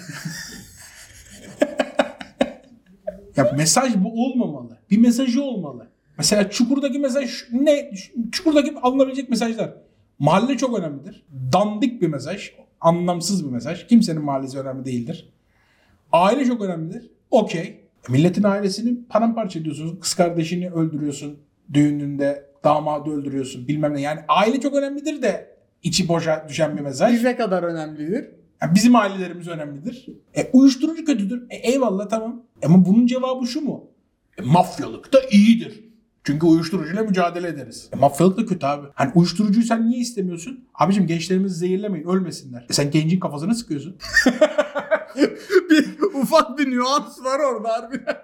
[3.36, 4.78] ya mesaj bu olmamalı.
[4.90, 5.90] Bir mesajı olmalı.
[6.18, 7.90] Mesela Çukur'daki mesaj ne?
[8.32, 9.74] Çukur'daki alınabilecek mesajlar.
[10.18, 11.26] Mahalle çok önemlidir.
[11.52, 12.52] Dandik bir mesaj.
[12.80, 13.86] Anlamsız bir mesaj.
[13.86, 15.32] Kimsenin mahallesi önemli değildir.
[16.12, 17.10] Aile çok önemlidir.
[17.30, 17.80] Okey.
[18.08, 19.98] Milletin ailesini paramparça ediyorsun.
[20.00, 21.38] Kız kardeşini öldürüyorsun.
[21.72, 23.68] Düğününde damadı öldürüyorsun.
[23.68, 24.00] Bilmem ne.
[24.00, 25.49] Yani aile çok önemlidir de
[25.82, 27.14] içi boşa düşen bir mesaj.
[27.14, 28.30] bize kadar önemlidir.
[28.62, 30.06] Yani bizim ailelerimiz önemlidir.
[30.36, 31.42] E, uyuşturucu kötüdür.
[31.50, 32.42] E, eyvallah tamam.
[32.64, 33.90] Ama bunun cevabı şu mu?
[34.38, 35.84] E, mafyalık da iyidir.
[36.24, 37.90] Çünkü uyuşturucuyla mücadele ederiz.
[37.92, 38.86] E, mafyalık da kötü abi.
[38.94, 40.64] Hani uyuşturucuyu sen niye istemiyorsun?
[40.74, 42.66] Abicim gençlerimizi zehirlemeyin ölmesinler.
[42.70, 43.96] E, sen gencin kafasına sıkıyorsun.
[45.70, 48.16] bir ufak bir nüans var orada harbiden.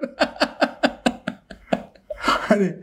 [2.18, 2.76] hani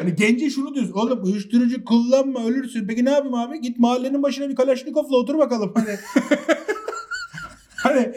[0.00, 0.92] Hani gence şunu diyorsun.
[0.92, 2.86] Oğlum uyuşturucu kullanma ölürsün.
[2.86, 3.60] Peki ne yapayım abi?
[3.60, 5.72] Git mahallenin başına bir Kalaşnikov'la otur bakalım.
[5.74, 5.96] Hani
[7.76, 8.14] hani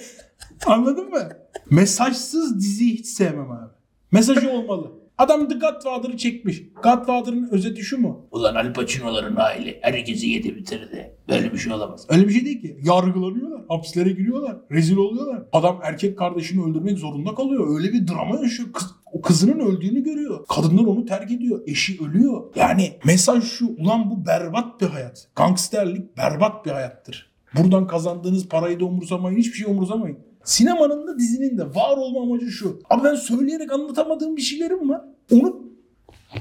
[0.65, 1.29] anladın mı?
[1.69, 3.73] Mesajsız diziyi hiç sevmem abi.
[4.11, 5.02] Mesajı olmalı.
[5.23, 6.63] Adam The Godfather'ı çekmiş.
[6.83, 8.27] Godfather'ın özeti şu mu?
[8.31, 11.17] Ulan Al Pacino'ların aile herkesi yedi bitirdi.
[11.29, 12.05] Böyle bir şey olamaz.
[12.09, 12.77] Öyle bir şey değil ki.
[12.83, 13.61] Yargılanıyorlar.
[13.69, 14.57] Hapislere giriyorlar.
[14.71, 15.43] Rezil oluyorlar.
[15.51, 17.77] Adam erkek kardeşini öldürmek zorunda kalıyor.
[17.77, 18.69] Öyle bir drama yaşıyor.
[18.73, 20.45] Kız, o kızının öldüğünü görüyor.
[20.47, 21.61] Kadınlar onu terk ediyor.
[21.67, 22.43] Eşi ölüyor.
[22.55, 23.67] Yani mesaj şu.
[23.77, 25.27] Ulan bu berbat bir hayat.
[25.35, 27.31] Gangsterlik berbat bir hayattır.
[27.57, 29.37] Buradan kazandığınız parayı da umursamayın.
[29.37, 30.17] Hiçbir şey umursamayın.
[30.43, 32.79] Sinemanın da dizinin de var olma amacı şu.
[32.89, 35.01] Abi ben söyleyerek anlatamadığım bir şeylerim var.
[35.31, 35.63] Onu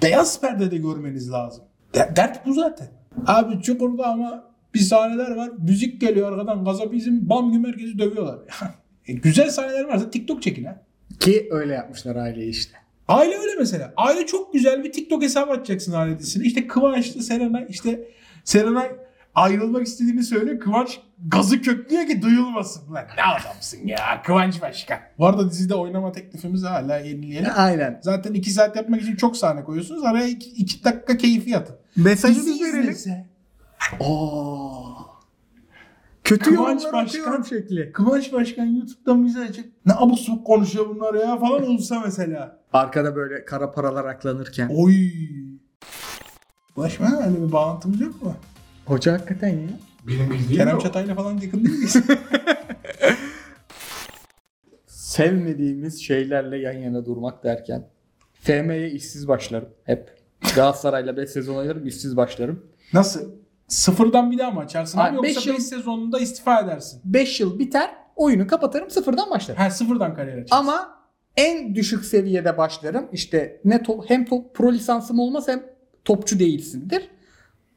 [0.02, 1.64] beyaz perdede görmeniz lazım.
[1.94, 2.88] De- dert bu zaten.
[3.26, 5.50] Abi Çukur'da ama bir sahneler var.
[5.58, 6.64] Müzik geliyor arkadan.
[6.64, 8.38] Gazapizm bam gün herkesi dövüyorlar.
[9.06, 10.82] E, güzel sahneler varsa TikTok çekin ha.
[11.20, 12.76] Ki öyle yapmışlar aileyi işte.
[13.08, 13.92] Aile öyle mesela.
[13.96, 16.44] Aile çok güzel bir TikTok hesabı açacaksın aile dizisine.
[16.44, 18.08] İşte Kıvanç'lı Serenay işte
[18.44, 18.90] Serenay
[19.34, 20.60] ayrılmak istediğini söylüyor.
[20.60, 22.94] Kıvanç gazı köklüyor ki duyulmasın.
[22.94, 24.98] Lan ne adamsın ya Kıvanç Başkan.
[25.18, 27.50] Bu arada dizide oynama teklifimiz hala yenileyelim.
[27.56, 28.00] Aynen.
[28.02, 30.04] Zaten 2 saat yapmak için çok sahne koyuyorsunuz.
[30.04, 31.76] Araya 2 dakika keyfi yatın.
[31.96, 32.96] Mesajı Dizi verelim.
[34.00, 35.02] Aa.
[36.24, 37.92] Kötü Kıvanç Başkan- şekli.
[37.92, 42.58] Kıvanç Başkan YouTube'dan bize açıp ne abuk subuk konuşuyor bunlar ya falan olsa mesela.
[42.72, 44.68] Arkada böyle kara paralar aklanırken.
[44.76, 44.94] Oy.
[46.76, 48.34] Başkan öyle bir bağlantımız yok mu?
[48.86, 49.68] Hoca hakikaten ya.
[50.08, 50.80] Benim bildiğim Kerem yok.
[50.82, 51.96] Çatay'la falan yakın değil miyiz?
[54.86, 57.88] Sevmediğimiz şeylerle yan yana durmak derken
[58.34, 60.22] FM'ye işsiz başlarım hep.
[60.56, 62.66] Galatasaray'la 5 sezon oynarım işsiz başlarım.
[62.92, 63.32] Nasıl?
[63.68, 67.00] Sıfırdan bir daha mı açarsın Abi abi yoksa beş 5 yıl- sezonunda istifa edersin?
[67.04, 69.60] 5 yıl biter oyunu kapatırım sıfırdan başlarım.
[69.60, 70.56] Her sıfırdan kariyer açarsın.
[70.56, 70.98] Ama
[71.36, 73.08] en düşük seviyede başlarım.
[73.12, 75.62] İşte ne top, hem top, pro lisansım olmaz hem
[76.04, 77.08] topçu değilsindir.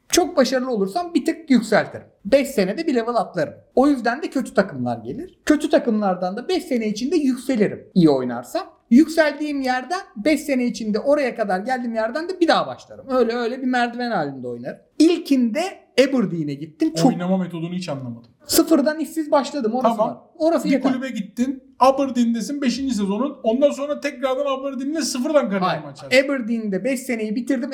[0.08, 2.06] Çok başarılı olursam bir tık yükseltirim.
[2.24, 3.54] 5 senede bir level atlarım.
[3.74, 5.38] O yüzden de kötü takımlar gelir.
[5.46, 8.66] Kötü takımlardan da 5 sene içinde yükselirim iyi oynarsam.
[8.90, 13.06] Yükseldiğim yerden 5 sene içinde oraya kadar geldiğim yerden de bir daha başlarım.
[13.10, 14.78] Öyle öyle bir merdiven halinde oynarım.
[14.98, 15.60] İlkinde
[16.00, 16.94] Aberdeen'e gittim.
[16.94, 18.30] Çok Oynama metodunu hiç anlamadım.
[18.46, 19.72] sıfırdan işsiz başladım.
[19.74, 20.10] Orası Tamam.
[20.14, 20.18] var.
[20.38, 20.92] Orası Bir yeter.
[20.92, 21.62] kulübe gittin.
[21.78, 22.74] Aberdeen'desin 5.
[22.74, 23.36] sezonun.
[23.42, 26.24] Ondan sonra tekrardan Aberdeen'le sıfırdan kariyer açarsın?
[26.24, 27.70] Aberdeen'de 5 seneyi bitirdim.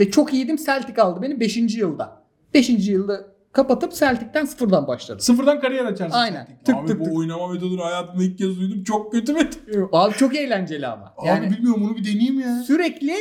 [0.00, 0.56] Aberdeen'de çok iyiydim.
[0.56, 1.56] Celtic aldı beni 5.
[1.76, 2.22] yılda.
[2.54, 2.68] 5.
[2.88, 5.20] yılda kapatıp Celtic'ten sıfırdan başladım.
[5.20, 6.16] Sıfırdan kariyer açarsın.
[6.16, 6.46] Aynen.
[6.46, 6.64] Celtic.
[6.64, 7.16] Tık abi tık bu tık.
[7.16, 8.84] oynama metodunu hayatımda ilk kez duydum.
[8.84, 9.60] Çok kötü metot.
[9.92, 11.14] Abi çok eğlenceli ama.
[11.26, 12.62] Yani Abi bilmiyorum onu bir deneyeyim ya.
[12.66, 13.14] sürekli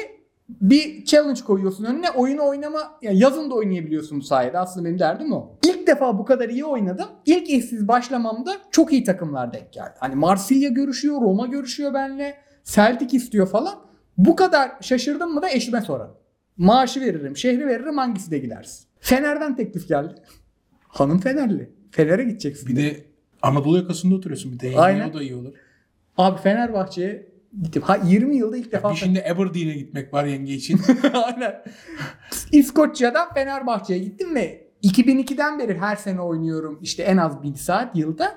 [0.50, 2.10] bir challenge koyuyorsun önüne.
[2.12, 4.60] Oyunu oynama, yani yazın da oynayabiliyorsun bu sayede.
[4.60, 5.58] Aslında benim derdim o.
[5.66, 7.08] İlk defa bu kadar iyi oynadım.
[7.26, 9.94] İlk işsiz başlamamda çok iyi takımlar denk geldi.
[10.00, 12.38] Hani Marsilya görüşüyor, Roma görüşüyor benimle.
[12.64, 13.76] Celtic istiyor falan.
[14.18, 16.19] Bu kadar şaşırdım mı da eşime sorarım.
[16.60, 18.88] Maaşı veririm, şehri veririm hangisi de gidersin.
[19.00, 20.16] Fener'den teklif geldi.
[20.88, 21.70] Hanım Fenerli.
[21.92, 22.70] Fener'e gideceksin.
[22.70, 23.06] Bir de
[23.42, 24.80] Anadolu yakasında oturuyorsun bir de.
[24.80, 25.10] Aynen.
[25.10, 25.54] O da iyi olur.
[26.18, 27.30] Abi Fenerbahçe'ye
[27.62, 27.82] gittim.
[27.82, 30.82] Ha 20 yılda ilk defa Bir şimdi Aberdeen'e gitmek var yenge için.
[31.14, 31.64] Aynen.
[32.52, 36.80] İskoçya'dan Fenerbahçe'ye gittim ve 2002'den beri her sene oynuyorum.
[36.82, 38.36] İşte en az 1000 saat yılda.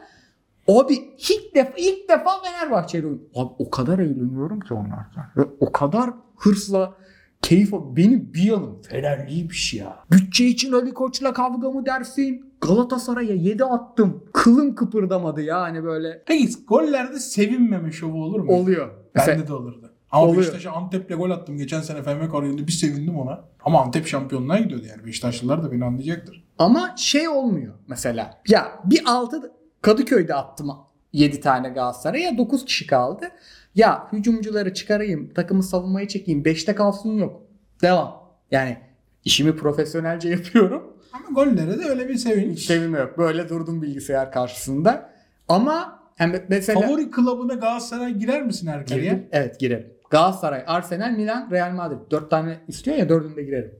[0.69, 0.95] Abi
[1.31, 3.31] ilk defa ilk defa Fenerbahçe'yle oynuyorum.
[3.35, 5.27] Abi o kadar eğleniyorum ki onlardan.
[5.37, 6.97] Ve o kadar hırsla
[7.43, 9.99] keyif benim bir yanım Fenerliymiş ya.
[10.13, 12.53] Bütçe için Ali Koç'la kavga mı dersin?
[12.61, 14.25] Galatasaray'a 7 attım.
[14.33, 16.23] Kılım kıpırdamadı ya hani böyle.
[16.27, 18.53] Peki gollerde sevinmeme şovu olur mu?
[18.53, 18.91] Oluyor.
[19.17, 19.91] Bende de olurdu.
[20.11, 20.41] Ama Oluyor.
[20.41, 21.57] Beşiktaş'a Antep'le gol attım.
[21.57, 23.45] Geçen sene FM kariyerinde bir sevindim ona.
[23.65, 25.07] Ama Antep şampiyonluğa gidiyordu yani.
[25.07, 26.45] Beşiktaşlılar da beni anlayacaktır.
[26.59, 28.41] Ama şey olmuyor mesela.
[28.49, 30.71] Ya bir 6 Kadıköy'de attım
[31.13, 33.29] 7 tane Galatasaray'a 9 kişi kaldı.
[33.75, 37.43] Ya hücumcuları çıkarayım, takımı savunmaya çekeyim, 5'te kalsın yok.
[37.83, 38.23] Devam.
[38.51, 38.77] Yani
[39.25, 40.97] işimi profesyonelce yapıyorum.
[41.13, 42.59] Ama gollere de öyle bir sevinç.
[42.59, 43.19] Hiç sevinme yok.
[43.19, 45.11] Böyle durdum bilgisayar karşısında.
[45.49, 48.71] Ama yani mesela Favori klubuna Galatasaray girer misin?
[48.87, 49.27] Girdim.
[49.33, 49.93] Evet girerim.
[50.11, 52.11] Galatasaray, Arsenal, Milan, Real Madrid.
[52.11, 53.75] 4 tane istiyor ya dördünde girerim.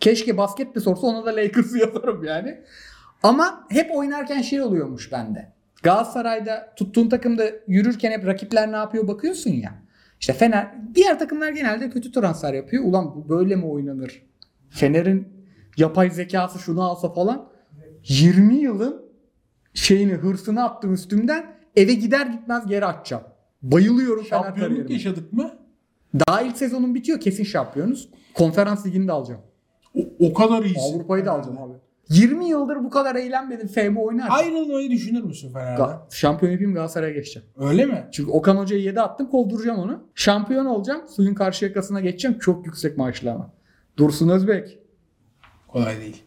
[0.00, 2.60] Keşke basket de sorsa ona da Lakers'ı yazarım yani.
[3.22, 5.52] Ama hep oynarken şey oluyormuş bende.
[5.82, 9.82] Galatasaray'da tuttuğun takımda yürürken hep rakipler ne yapıyor bakıyorsun ya.
[10.20, 12.84] İşte Fener, diğer takımlar genelde kötü transfer yapıyor.
[12.84, 14.22] Ulan böyle mi oynanır?
[14.70, 15.28] Fener'in
[15.76, 17.48] yapay zekası şunu alsa falan.
[18.08, 19.02] 20 yılın
[19.74, 21.46] şeyini hırsını attım üstümden.
[21.76, 23.22] Eve gider gitmez geri atacağım.
[23.62, 24.92] Bayılıyorum Fener kariyerime.
[24.92, 25.50] yaşadık mı?
[26.28, 28.08] Daha ilk sezonun bitiyor kesin şampiyonuz.
[28.34, 29.40] Konferans ligini de alacağım.
[29.94, 30.94] O, o kadar iyisin.
[30.94, 31.72] Avrupa'yı da alacağım abi.
[32.08, 34.34] 20 yıldır bu kadar eğlenmedim FM oynarken.
[34.36, 35.76] Ayrılmayı düşünür müsün Fener'den?
[35.84, 37.48] Ga- şampiyon yapayım Galatasaray'a geçeceğim.
[37.56, 38.08] Öyle mi?
[38.12, 40.04] Çünkü Okan Hoca'yı 7 attım kovduracağım onu.
[40.14, 41.02] Şampiyon olacağım.
[41.08, 42.38] Suyun karşı yakasına geçeceğim.
[42.38, 43.52] Çok yüksek maaşlı ama.
[43.96, 44.78] Dursun Özbek.
[45.68, 46.22] Kolay değil.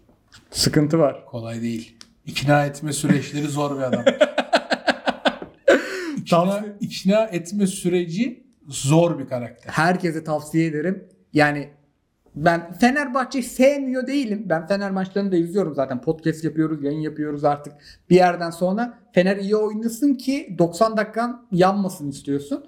[0.51, 1.25] Sıkıntı var.
[1.25, 1.97] Kolay değil.
[2.25, 4.03] İkna etme süreçleri zor bir adam.
[6.17, 9.71] ikna, Tavsiye- ikna etme süreci zor bir karakter.
[9.71, 11.07] Herkese tavsiye ederim.
[11.33, 11.69] Yani
[12.35, 14.43] ben Fenerbahçe'yi sevmiyor değilim.
[14.45, 16.01] Ben Fener maçlarını da izliyorum zaten.
[16.01, 17.73] Podcast yapıyoruz, yayın yapıyoruz artık.
[18.09, 22.65] Bir yerden sonra Fener iyi oynasın ki 90 dakikan yanmasın istiyorsun.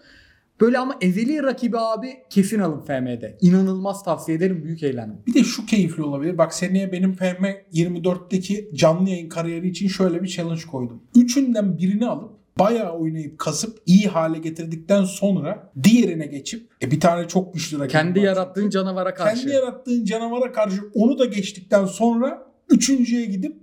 [0.62, 3.38] Böyle ama ezeli rakibi abi kesin alın FM'de.
[3.42, 4.64] İnanılmaz tavsiye ederim.
[4.64, 5.18] Büyük eğlendim.
[5.28, 6.38] Bir de şu keyifli olabilir.
[6.38, 11.04] Bak seneye benim FM 24'teki canlı yayın kariyeri için şöyle bir challenge koydum.
[11.16, 17.28] Üçünden birini alıp bayağı oynayıp kasıp iyi hale getirdikten sonra diğerine geçip e, bir tane
[17.28, 18.26] çok güçlü rakip Kendi var.
[18.26, 19.42] yarattığın canavara karşı.
[19.42, 23.56] Kendi yarattığın canavara karşı onu da geçtikten sonra üçüncüye gidip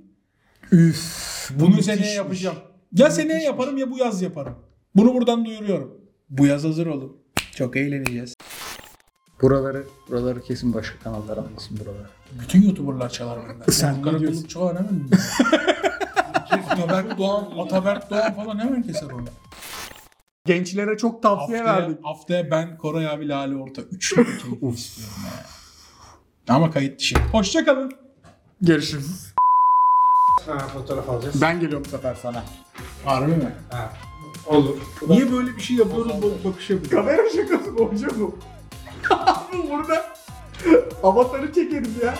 [0.73, 1.97] Üf, bunu müthişmiş.
[1.97, 2.57] seneye yapacağım.
[2.93, 4.55] Ya seneye yaparım ya bu yaz yaparım.
[4.97, 6.01] Bunu buradan duyuruyorum.
[6.31, 7.17] Bu yaz hazır olun.
[7.57, 8.35] Çok eğleneceğiz.
[9.43, 12.09] Buraları, buraları kesin başka kanallar almasın buraları.
[12.43, 13.73] Bütün YouTuber'lar çalar benden.
[13.73, 14.47] Sen ne diyorsun?
[14.47, 15.09] Çoğan hemen.
[16.71, 19.25] Ataberk Doğan, Ataberk Doğan falan hemen keser onu.
[20.47, 22.05] Gençlere çok tavsiye Haftaya, verdik.
[22.05, 23.83] haftaya ben Koray abi Lale Orta.
[23.83, 26.55] Üçlü bir keyif istiyorum ya.
[26.55, 27.17] Ama kayıt dışı.
[27.33, 27.93] Hoşçakalın.
[28.61, 29.35] Görüşürüz.
[30.47, 31.43] Ha fotoğraf alacağız.
[31.43, 32.45] Ben geliyorum bu sefer sana.
[33.05, 33.55] Harbi mi?
[33.71, 33.93] Ha.
[34.47, 34.77] Olur.
[35.09, 36.91] Niye böyle bir şey yapıyoruz bu bakış yapıyoruz?
[37.07, 38.39] Kamera şakası mı hocam bu?
[39.71, 40.07] Burada
[41.03, 42.15] avatarı çekeriz ya.